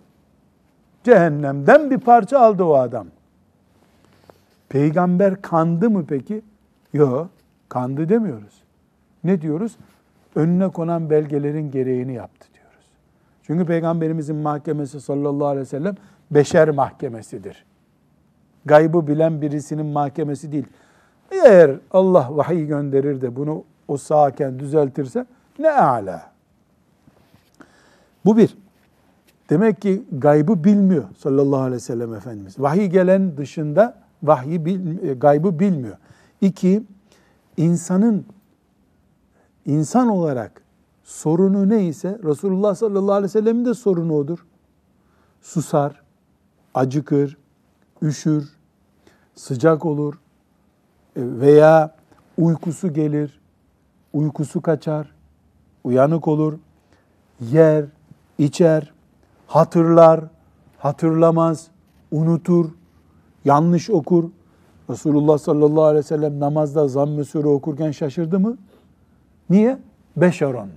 Cehennemden 1.04 1.92
bir 1.92 1.98
parça 1.98 2.40
aldı 2.40 2.64
o 2.64 2.74
adam. 2.74 3.08
Peygamber 4.70 5.42
kandı 5.42 5.90
mı 5.90 6.06
peki? 6.08 6.42
Yok, 6.94 7.30
kandı 7.70 8.10
demiyoruz. 8.10 8.64
Ne 9.24 9.42
diyoruz? 9.42 9.78
Önüne 10.36 10.68
konan 10.68 11.10
belgelerin 11.10 11.72
gereğini 11.72 12.14
yaptı 12.14 12.48
diyoruz. 12.54 12.86
Çünkü 13.44 13.66
Peygamberimizin 13.66 14.36
mahkemesi 14.36 15.02
sallallahu 15.02 15.48
aleyhi 15.48 15.62
ve 15.62 15.70
sellem 15.70 15.96
beşer 16.36 16.70
mahkemesidir. 16.70 17.66
gaybı 18.66 19.08
bilen 19.08 19.42
birisinin 19.42 19.86
mahkemesi 19.86 20.52
değil. 20.52 20.66
Eğer 21.32 21.72
Allah 21.92 22.28
vahiy 22.32 22.66
gönderir 22.68 23.22
de 23.22 23.36
bunu 23.36 23.64
o 23.88 23.98
sağken 23.98 24.60
düzeltirse 24.60 25.26
ne 25.60 25.72
ala. 25.72 26.32
Bu 28.26 28.38
bir. 28.38 28.58
Demek 29.50 29.82
ki 29.82 30.04
gaybı 30.12 30.64
bilmiyor 30.64 31.04
sallallahu 31.18 31.60
aleyhi 31.60 31.76
ve 31.76 31.80
sellem 31.80 32.14
Efendimiz. 32.14 32.60
Vahiy 32.60 32.86
gelen 32.86 33.38
dışında 33.38 33.98
vahyi 34.24 34.66
bil, 34.66 35.10
e, 35.10 35.14
gaybı 35.14 35.60
bilmiyor. 35.60 35.98
İki, 36.42 36.84
insanın 37.58 38.26
insan 39.66 40.08
olarak 40.08 40.62
sorunu 41.04 41.70
neyse 41.70 42.20
Resulullah 42.24 42.76
sallallahu 42.76 43.14
aleyhi 43.14 43.24
ve 43.24 43.40
sellemin 43.40 43.66
de 43.66 43.74
sorunu 43.74 44.16
odur. 44.16 44.46
Susar, 45.42 46.05
acıkır, 46.76 47.38
üşür, 48.02 48.50
sıcak 49.36 49.86
olur 49.86 50.14
e, 50.14 50.20
veya 51.16 51.96
uykusu 52.38 52.94
gelir, 52.94 53.40
uykusu 54.14 54.62
kaçar, 54.62 55.12
uyanık 55.84 56.28
olur, 56.28 56.54
yer, 57.42 57.86
içer, 58.38 58.94
hatırlar, 59.48 60.22
hatırlamaz, 60.78 61.68
unutur, 62.12 62.70
yanlış 63.46 63.90
okur. 63.90 64.30
Resulullah 64.90 65.38
sallallahu 65.38 65.84
aleyhi 65.84 66.06
ve 66.06 66.08
sellem 66.08 66.40
namazda 66.40 66.88
zamm-ı 66.88 67.26
sure 67.26 67.48
okurken 67.48 67.92
şaşırdı 67.92 68.40
mı? 68.40 68.58
Niye? 69.50 69.78
Beşeron. 70.18 70.70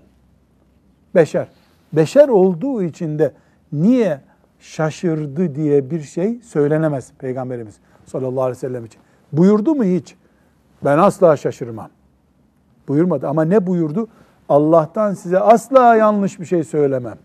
Beşer. 1.15 1.49
Beşer 1.93 2.29
olduğu 2.29 2.83
için 2.83 3.19
de 3.19 3.33
niye 3.73 4.21
şaşırdı 4.61 5.55
diye 5.55 5.91
bir 5.91 6.01
şey 6.01 6.41
söylenemez 6.43 7.13
Peygamberimiz 7.19 7.75
sallallahu 8.07 8.43
aleyhi 8.43 8.57
ve 8.57 8.61
sellem 8.61 8.85
için. 8.85 9.01
Buyurdu 9.33 9.75
mu 9.75 9.85
hiç? 9.85 10.17
Ben 10.85 10.99
asla 10.99 11.37
şaşırmam. 11.37 11.89
Buyurmadı 12.89 13.29
ama 13.29 13.45
ne 13.45 13.67
buyurdu? 13.67 14.09
Allah'tan 14.49 15.15
size 15.15 15.39
asla 15.39 15.97
yanlış 15.97 16.41
bir 16.41 16.45
şey 16.45 16.65
söylemem. 16.65 17.19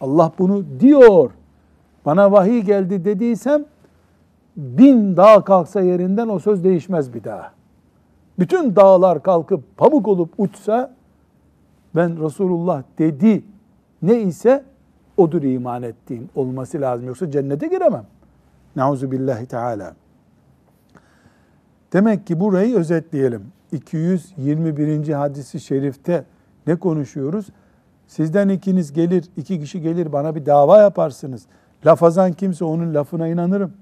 Allah 0.00 0.32
bunu 0.38 0.64
diyor. 0.80 1.30
Bana 2.04 2.32
vahiy 2.32 2.60
geldi 2.60 3.04
dediysem 3.04 3.64
bin 4.56 5.16
dağ 5.16 5.44
kalksa 5.44 5.80
yerinden 5.80 6.28
o 6.28 6.38
söz 6.38 6.64
değişmez 6.64 7.14
bir 7.14 7.24
daha. 7.24 7.52
Bütün 8.38 8.76
dağlar 8.76 9.22
kalkıp 9.22 9.76
pamuk 9.76 10.08
olup 10.08 10.30
uçsa 10.38 10.94
ben 11.94 12.24
Resulullah 12.24 12.82
dedi 12.98 13.44
ne 14.02 14.20
ise 14.20 14.64
odur 15.22 15.42
iman 15.42 15.82
ettiğim 15.82 16.28
olması 16.34 16.80
lazım. 16.80 17.06
Yoksa 17.06 17.30
cennete 17.30 17.66
giremem. 17.66 18.04
Nauzu 18.76 19.10
billahi 19.10 19.46
teala. 19.46 19.94
Demek 21.92 22.26
ki 22.26 22.40
burayı 22.40 22.76
özetleyelim. 22.76 23.42
221. 23.72 25.08
hadisi 25.08 25.60
şerifte 25.60 26.24
ne 26.66 26.76
konuşuyoruz? 26.76 27.46
Sizden 28.06 28.48
ikiniz 28.48 28.92
gelir, 28.92 29.24
iki 29.36 29.60
kişi 29.60 29.80
gelir 29.80 30.12
bana 30.12 30.34
bir 30.34 30.46
dava 30.46 30.80
yaparsınız. 30.80 31.46
Lafazan 31.86 32.32
kimse 32.32 32.64
onun 32.64 32.94
lafına 32.94 33.28
inanırım. 33.28 33.72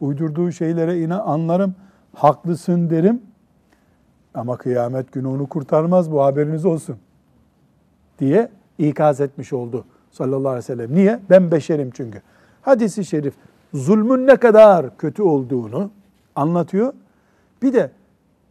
Uydurduğu 0.00 0.52
şeylere 0.52 1.00
inan, 1.00 1.20
anlarım. 1.26 1.74
Haklısın 2.14 2.90
derim. 2.90 3.22
Ama 4.34 4.56
kıyamet 4.56 5.12
günü 5.12 5.26
onu 5.26 5.46
kurtarmaz 5.46 6.12
bu 6.12 6.24
haberiniz 6.24 6.64
olsun. 6.64 6.96
Diye 8.18 8.48
ikaz 8.78 9.20
etmiş 9.20 9.52
oldu 9.52 9.84
sallallahu 10.14 10.48
aleyhi 10.48 10.58
ve 10.58 10.62
sellem. 10.62 10.94
Niye? 10.94 11.20
Ben 11.30 11.50
beşerim 11.50 11.90
çünkü. 11.94 12.22
Hadisi 12.62 13.04
şerif 13.04 13.34
zulmün 13.74 14.26
ne 14.26 14.36
kadar 14.36 14.96
kötü 14.96 15.22
olduğunu 15.22 15.90
anlatıyor. 16.36 16.92
Bir 17.62 17.72
de 17.72 17.90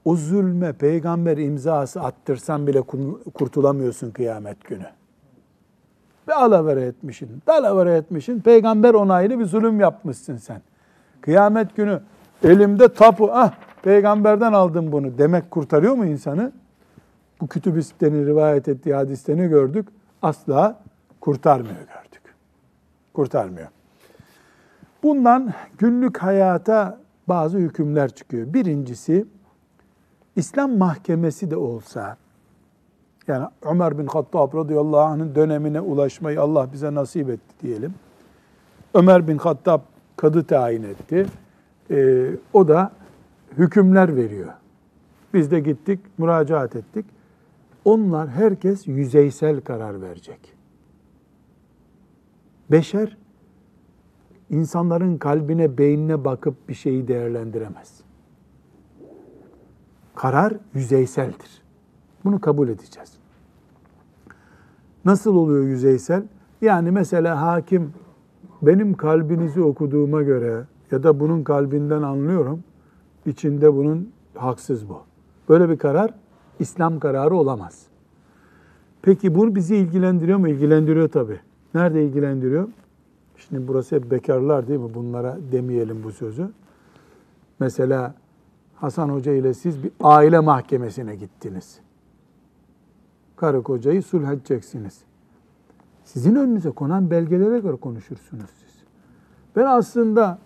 o 0.05 0.15
zulme 0.15 0.73
peygamber 0.73 1.37
imzası 1.37 2.01
attırsan 2.01 2.67
bile 2.67 2.81
kurtulamıyorsun 3.33 4.11
kıyamet 4.11 4.63
günü. 4.63 4.85
Bir 6.27 6.43
alavere 6.43 6.81
etmişsin, 6.81 7.29
dalavere 7.47 7.95
etmişsin, 7.95 8.39
peygamber 8.39 8.93
onaylı 8.93 9.39
bir 9.39 9.45
zulüm 9.45 9.79
yapmışsın 9.79 10.37
sen. 10.37 10.61
Kıyamet 11.21 11.75
günü 11.75 12.01
elimde 12.43 12.93
tapu, 12.93 13.29
ah 13.31 13.53
peygamberden 13.83 14.53
aldım 14.53 14.91
bunu 14.91 15.17
demek 15.17 15.51
kurtarıyor 15.51 15.93
mu 15.93 16.05
insanı? 16.05 16.51
Bu 17.41 17.47
kütüb 17.47 17.75
rivayet 18.01 18.67
ettiği 18.67 18.93
hadiste 18.93 19.37
ne 19.37 19.47
gördük? 19.47 19.87
Asla 20.21 20.79
kurtarmıyor 21.23 21.75
gördük. 21.75 22.21
Kurtarmıyor. 23.13 23.67
Bundan 25.03 25.53
günlük 25.77 26.17
hayata 26.17 26.99
bazı 27.27 27.57
hükümler 27.57 28.09
çıkıyor. 28.09 28.53
Birincisi 28.53 29.25
İslam 30.35 30.77
mahkemesi 30.77 31.51
de 31.51 31.55
olsa 31.57 32.17
yani 33.27 33.47
Ömer 33.61 33.97
bin 33.97 34.07
Hattab 34.07 34.53
radıyallahu 34.53 34.99
anh'ın 34.99 35.35
dönemine 35.35 35.81
ulaşmayı 35.81 36.41
Allah 36.41 36.73
bize 36.73 36.93
nasip 36.93 37.29
etti 37.29 37.53
diyelim. 37.61 37.93
Ömer 38.93 39.27
bin 39.27 39.37
Hattab 39.37 39.81
kadı 40.17 40.43
tayin 40.43 40.83
etti. 40.83 41.25
Ee, 41.91 42.29
o 42.53 42.67
da 42.67 42.91
hükümler 43.57 44.15
veriyor. 44.15 44.53
Biz 45.33 45.51
de 45.51 45.59
gittik, 45.59 45.99
müracaat 46.17 46.75
ettik. 46.75 47.05
Onlar 47.85 48.29
herkes 48.29 48.87
yüzeysel 48.87 49.61
karar 49.61 50.01
verecek. 50.01 50.52
Beşer 52.73 53.17
insanların 54.49 55.17
kalbine, 55.17 55.77
beynine 55.77 56.25
bakıp 56.25 56.69
bir 56.69 56.73
şeyi 56.73 57.07
değerlendiremez. 57.07 58.01
Karar 60.15 60.53
yüzeyseldir. 60.73 61.61
Bunu 62.23 62.41
kabul 62.41 62.69
edeceğiz. 62.69 63.13
Nasıl 65.05 65.35
oluyor 65.35 65.63
yüzeysel? 65.63 66.23
Yani 66.61 66.91
mesela 66.91 67.41
hakim 67.41 67.93
benim 68.61 68.93
kalbinizi 68.93 69.61
okuduğuma 69.61 70.21
göre 70.21 70.63
ya 70.91 71.03
da 71.03 71.19
bunun 71.19 71.43
kalbinden 71.43 72.01
anlıyorum. 72.01 72.63
içinde 73.25 73.73
bunun 73.73 74.11
haksız 74.35 74.89
bu. 74.89 75.01
Böyle 75.49 75.69
bir 75.69 75.77
karar 75.77 76.13
İslam 76.59 76.99
kararı 76.99 77.35
olamaz. 77.35 77.83
Peki 79.01 79.35
bunu 79.35 79.55
bizi 79.55 79.75
ilgilendiriyor 79.75 80.37
mu? 80.37 80.47
İlgilendiriyor 80.47 81.09
tabii. 81.09 81.39
Nerede 81.73 82.05
ilgilendiriyor? 82.05 82.69
Şimdi 83.37 83.67
burası 83.67 83.95
hep 83.95 84.11
bekarlar 84.11 84.67
değil 84.67 84.79
mi? 84.79 84.93
Bunlara 84.93 85.37
demeyelim 85.51 86.03
bu 86.03 86.11
sözü. 86.11 86.49
Mesela 87.59 88.15
Hasan 88.75 89.09
Hoca 89.09 89.33
ile 89.33 89.53
siz 89.53 89.83
bir 89.83 89.91
aile 90.01 90.39
mahkemesine 90.39 91.15
gittiniz. 91.15 91.79
Karı 93.35 93.63
kocayı 93.63 94.03
sulh 94.03 94.27
edeceksiniz. 94.27 95.01
Sizin 96.03 96.35
önünüze 96.35 96.71
konan 96.71 97.11
belgelere 97.11 97.59
göre 97.59 97.75
konuşursunuz 97.75 98.49
siz. 98.49 98.83
Ben 99.55 99.65
aslında 99.65 100.39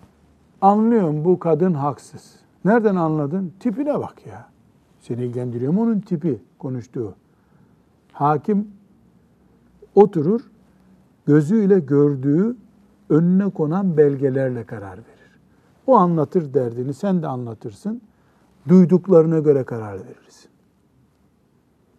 anlıyorum 0.60 1.24
bu 1.24 1.38
kadın 1.38 1.74
haksız. 1.74 2.36
Nereden 2.64 2.96
anladın? 2.96 3.52
Tipine 3.60 3.98
bak 3.98 4.26
ya. 4.26 4.48
Seni 5.00 5.24
ilgilendiriyor 5.24 5.72
mu 5.72 5.82
onun 5.82 6.00
tipi 6.00 6.42
konuştuğu? 6.58 7.14
Hakim 8.12 8.68
oturur, 9.94 10.40
gözüyle 11.28 11.78
gördüğü 11.78 12.56
önüne 13.10 13.50
konan 13.50 13.96
belgelerle 13.96 14.64
karar 14.64 14.96
verir. 14.96 15.38
O 15.86 15.96
anlatır 15.96 16.54
derdini, 16.54 16.94
sen 16.94 17.22
de 17.22 17.26
anlatırsın. 17.26 18.00
Duyduklarına 18.68 19.38
göre 19.38 19.64
karar 19.64 19.94
verirsin. 19.94 20.50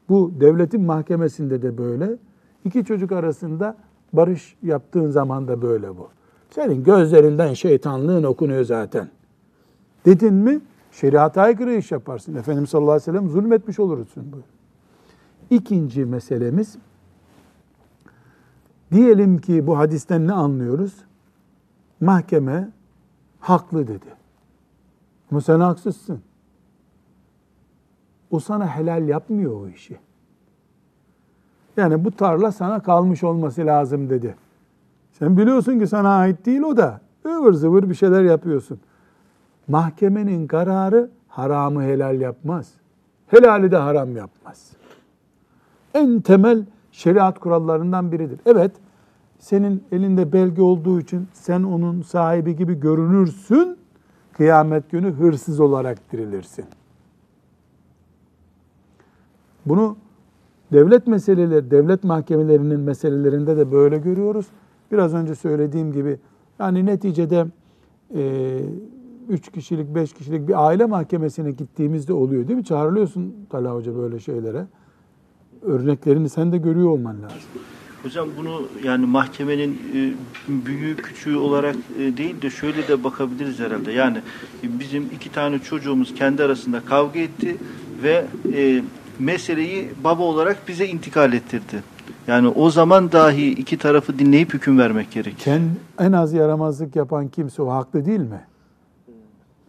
Bu 0.10 0.34
devletin 0.40 0.82
mahkemesinde 0.82 1.62
de 1.62 1.78
böyle. 1.78 2.18
İki 2.66 2.86
çocuk 2.86 3.12
arasında 3.12 3.78
barış 4.14 4.58
yaptığın 4.64 5.10
zaman 5.10 5.48
da 5.48 5.62
böyle 5.62 5.98
bu. 5.98 6.10
Senin 6.50 6.84
gözlerinden 6.84 7.54
şeytanlığın 7.54 8.24
okunuyor 8.24 8.64
zaten. 8.64 9.10
Dedin 10.06 10.34
mi 10.34 10.62
şeriata 10.92 11.42
aykırı 11.42 11.74
iş 11.74 11.92
yaparsın. 11.92 12.36
Efendimiz 12.36 12.70
sallallahu 12.70 12.92
aleyhi 12.92 13.12
ve 13.12 13.18
sellem 13.18 13.30
zulmetmiş 13.30 13.80
olursun. 13.80 14.26
Bu. 14.34 14.38
İkinci 15.50 16.06
meselemiz 16.06 16.78
diyelim 18.92 19.38
ki 19.38 19.68
bu 19.68 19.78
hadisten 19.78 20.28
ne 20.28 20.34
anlıyoruz? 20.34 20.94
Mahkeme 22.02 22.70
haklı 23.40 23.88
dedi. 23.88 24.06
Ama 25.32 25.42
sen 25.42 25.60
haksızsın. 25.60 26.22
O 28.32 28.40
sana 28.40 28.68
helal 28.68 29.08
yapmıyor 29.08 29.62
o 29.62 29.68
işi. 29.68 30.00
Yani 31.78 32.06
bu 32.06 32.12
tarla 32.12 32.52
sana 32.52 32.80
kalmış 32.80 33.24
olması 33.24 33.66
lazım 33.66 34.10
dedi. 34.10 34.36
Sen 35.12 35.38
biliyorsun 35.38 35.80
ki 35.80 35.88
sana 35.88 36.18
ait 36.18 36.46
değil 36.46 36.62
o 36.62 36.78
da. 36.78 37.02
Ivır 37.26 37.54
zıvır 37.54 37.90
bir 37.90 37.96
şeyler 37.96 38.24
yapıyorsun. 38.24 38.80
Mahkemenin 39.68 40.48
kararı 40.48 41.10
haramı 41.28 41.84
helal 41.84 42.22
yapmaz. 42.22 42.72
Helali 43.28 43.72
de 43.72 43.78
haram 43.78 44.16
yapmaz. 44.16 44.72
En 45.94 46.22
temel 46.22 46.66
şeriat 47.00 47.40
kurallarından 47.40 48.12
biridir. 48.12 48.40
Evet, 48.46 48.72
senin 49.40 49.84
elinde 49.92 50.34
belge 50.34 50.62
olduğu 50.62 51.00
için 51.00 51.28
sen 51.34 51.64
onun 51.64 52.02
sahibi 52.02 52.56
gibi 52.56 52.80
görünürsün. 52.80 53.78
kıyamet 54.34 54.92
günü 54.92 55.12
hırsız 55.12 55.60
olarak 55.60 56.12
dirilirsin. 56.12 56.66
Bunu 59.66 59.98
devlet 60.72 61.08
meseleleri, 61.08 61.72
devlet 61.72 62.04
mahkemelerinin 62.04 62.80
meselelerinde 62.80 63.58
de 63.58 63.72
böyle 63.72 63.98
görüyoruz. 63.98 64.46
Biraz 64.92 65.14
önce 65.14 65.36
söylediğim 65.36 65.92
gibi 65.92 66.20
yani 66.60 66.86
neticede 66.86 67.46
e, 68.16 68.60
üç 69.30 69.52
kişilik, 69.52 69.96
beş 69.96 70.14
kişilik 70.14 70.48
bir 70.48 70.68
aile 70.68 70.86
mahkemesine 70.86 71.52
gittiğimizde 71.52 72.14
oluyor 72.14 72.48
değil 72.48 72.58
mi? 72.60 72.66
Çağrılıyorsun 72.66 73.36
Talha 73.50 73.76
Hoca 73.76 73.96
böyle 73.96 74.20
şeylere. 74.20 74.66
Örneklerini 75.62 76.30
sen 76.30 76.52
de 76.52 76.58
görüyor 76.58 76.90
olman 76.90 77.16
lazım. 77.24 77.38
Hocam 78.04 78.28
bunu 78.38 78.68
yani 78.84 79.06
mahkemenin 79.06 79.82
e, 79.96 80.14
büyüğü 80.66 80.96
küçüğü 80.96 81.36
olarak 81.36 81.76
e, 82.00 82.18
değil 82.18 82.42
de 82.42 82.50
şöyle 82.50 82.88
de 82.88 83.04
bakabiliriz 83.04 83.60
herhalde. 83.60 83.92
Yani 83.92 84.18
e, 84.64 84.80
bizim 84.80 85.04
iki 85.16 85.32
tane 85.32 85.60
çocuğumuz 85.60 86.14
kendi 86.16 86.44
arasında 86.44 86.82
kavga 86.86 87.20
etti 87.20 87.58
ve 88.04 88.26
meseleyi 89.20 89.90
baba 90.04 90.24
olarak 90.24 90.68
bize 90.68 90.88
intikal 90.88 91.34
ettirdi. 91.34 91.84
Yani 92.28 92.48
o 92.48 92.70
zaman 92.70 93.12
dahi 93.12 93.50
iki 93.50 93.78
tarafı 93.78 94.20
dinleyip 94.20 94.54
hüküm 94.54 94.80
vermek 94.80 95.12
gerekir. 95.12 95.44
Kend, 95.44 95.70
en 96.00 96.12
az 96.12 96.34
yaramazlık 96.34 96.96
yapan 96.96 97.28
kimse 97.28 97.62
o 97.62 97.72
haklı 97.72 98.06
değil 98.06 98.20
mi? 98.20 98.42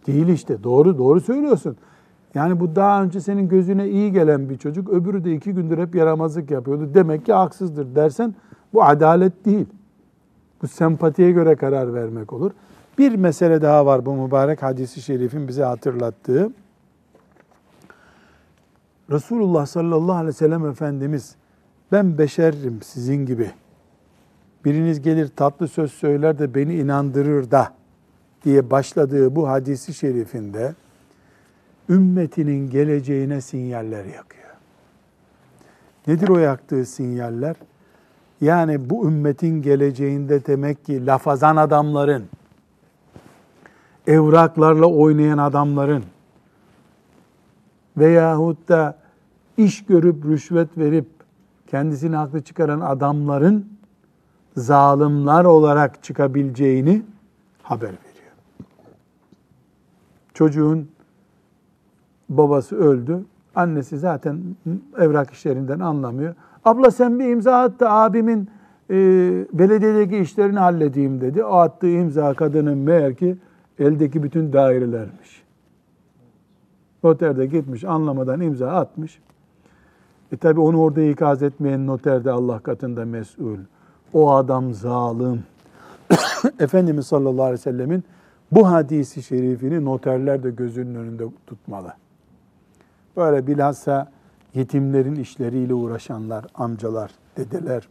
Değil 0.06 0.28
işte. 0.28 0.62
Doğru 0.62 0.98
doğru 0.98 1.20
söylüyorsun. 1.20 1.76
Yani 2.34 2.60
bu 2.60 2.76
daha 2.76 3.02
önce 3.02 3.20
senin 3.20 3.48
gözüne 3.48 3.88
iyi 3.88 4.12
gelen 4.12 4.48
bir 4.48 4.58
çocuk, 4.58 4.90
öbürü 4.90 5.24
de 5.24 5.34
iki 5.34 5.52
gündür 5.52 5.78
hep 5.78 5.94
yaramazlık 5.94 6.50
yapıyordu. 6.50 6.90
Demek 6.94 7.26
ki 7.26 7.32
haksızdır 7.32 7.94
dersen 7.94 8.34
bu 8.72 8.84
adalet 8.84 9.44
değil. 9.44 9.66
Bu 10.62 10.68
sempatiye 10.68 11.30
göre 11.30 11.56
karar 11.56 11.94
vermek 11.94 12.32
olur. 12.32 12.50
Bir 12.98 13.14
mesele 13.14 13.62
daha 13.62 13.86
var 13.86 14.06
bu 14.06 14.14
mübarek 14.14 14.62
hadisi 14.62 15.02
şerifin 15.02 15.48
bize 15.48 15.64
hatırlattığı. 15.64 16.50
Resulullah 19.10 19.66
sallallahu 19.66 20.12
aleyhi 20.12 20.28
ve 20.28 20.32
sellem 20.32 20.66
Efendimiz 20.66 21.34
ben 21.92 22.18
beşerim 22.18 22.82
sizin 22.82 23.26
gibi. 23.26 23.50
Biriniz 24.64 25.02
gelir 25.02 25.28
tatlı 25.36 25.68
söz 25.68 25.92
söyler 25.92 26.38
de 26.38 26.54
beni 26.54 26.74
inandırır 26.74 27.50
da 27.50 27.72
diye 28.44 28.70
başladığı 28.70 29.36
bu 29.36 29.48
hadisi 29.48 29.94
şerifinde 29.94 30.74
ümmetinin 31.90 32.70
geleceğine 32.70 33.40
sinyaller 33.40 34.04
yakıyor. 34.04 34.50
Nedir 36.06 36.28
o 36.28 36.38
yaktığı 36.38 36.86
sinyaller? 36.86 37.56
Yani 38.40 38.90
bu 38.90 39.06
ümmetin 39.06 39.62
geleceğinde 39.62 40.46
demek 40.46 40.84
ki 40.84 41.06
lafazan 41.06 41.56
adamların, 41.56 42.24
evraklarla 44.06 44.86
oynayan 44.86 45.38
adamların 45.38 46.04
veyahut 47.96 48.68
da 48.68 48.98
iş 49.56 49.86
görüp 49.86 50.24
rüşvet 50.24 50.78
verip 50.78 51.06
kendisini 51.66 52.16
haklı 52.16 52.42
çıkaran 52.42 52.80
adamların 52.80 53.78
zalimler 54.56 55.44
olarak 55.44 56.02
çıkabileceğini 56.02 57.02
haber 57.62 57.88
veriyor. 57.88 58.32
Çocuğun 60.34 60.90
babası 62.30 62.76
öldü. 62.76 63.24
Annesi 63.54 63.98
zaten 63.98 64.40
evrak 64.98 65.30
işlerinden 65.30 65.80
anlamıyor. 65.80 66.34
Abla 66.64 66.90
sen 66.90 67.18
bir 67.18 67.24
imza 67.24 67.56
at 67.56 67.80
da 67.80 67.92
abimin 67.92 68.48
e, 68.90 68.96
belediyedeki 69.52 70.18
işlerini 70.18 70.58
halledeyim 70.58 71.20
dedi. 71.20 71.44
O 71.44 71.54
attığı 71.54 71.88
imza 71.88 72.34
kadının 72.34 72.78
meğer 72.78 73.14
ki 73.14 73.36
eldeki 73.78 74.22
bütün 74.22 74.52
dairelermiş. 74.52 75.42
Noterde 77.04 77.46
gitmiş 77.46 77.84
anlamadan 77.84 78.40
imza 78.40 78.70
atmış. 78.70 79.20
E 80.32 80.36
tabi 80.36 80.60
onu 80.60 80.80
orada 80.80 81.02
ikaz 81.02 81.42
etmeyen 81.42 81.86
noter 81.86 82.24
de 82.24 82.30
Allah 82.30 82.58
katında 82.58 83.04
mesul. 83.04 83.58
O 84.12 84.30
adam 84.30 84.74
zalim. 84.74 85.42
Efendimiz 86.60 87.06
sallallahu 87.06 87.42
aleyhi 87.42 87.52
ve 87.52 87.62
sellemin 87.62 88.04
bu 88.52 88.70
hadisi 88.70 89.22
şerifini 89.22 89.84
noterler 89.84 90.42
de 90.42 90.50
gözünün 90.50 90.94
önünde 90.94 91.24
tutmalı. 91.46 91.92
Böyle 93.20 93.46
bilhassa 93.46 94.08
yetimlerin 94.54 95.14
işleriyle 95.14 95.74
uğraşanlar, 95.74 96.46
amcalar, 96.54 97.10
dedeler 97.36 97.88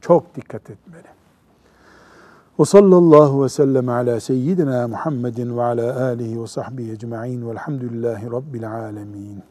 çok 0.00 0.36
dikkat 0.36 0.70
etmeli. 0.70 1.06
Ve 2.60 2.64
sallallahu 2.64 3.44
ve 3.44 3.48
sellem 3.48 3.88
ala 3.88 4.20
seyyidina 4.20 4.88
Muhammedin 4.88 5.56
ve 5.56 5.62
ala 5.62 6.04
alihi 6.04 6.42
ve 6.42 6.46
sahbihi 6.46 6.92
ecma'in 6.92 7.48
velhamdülillahi 7.48 8.30
rabbil 8.30 8.72
alemin. 8.72 9.42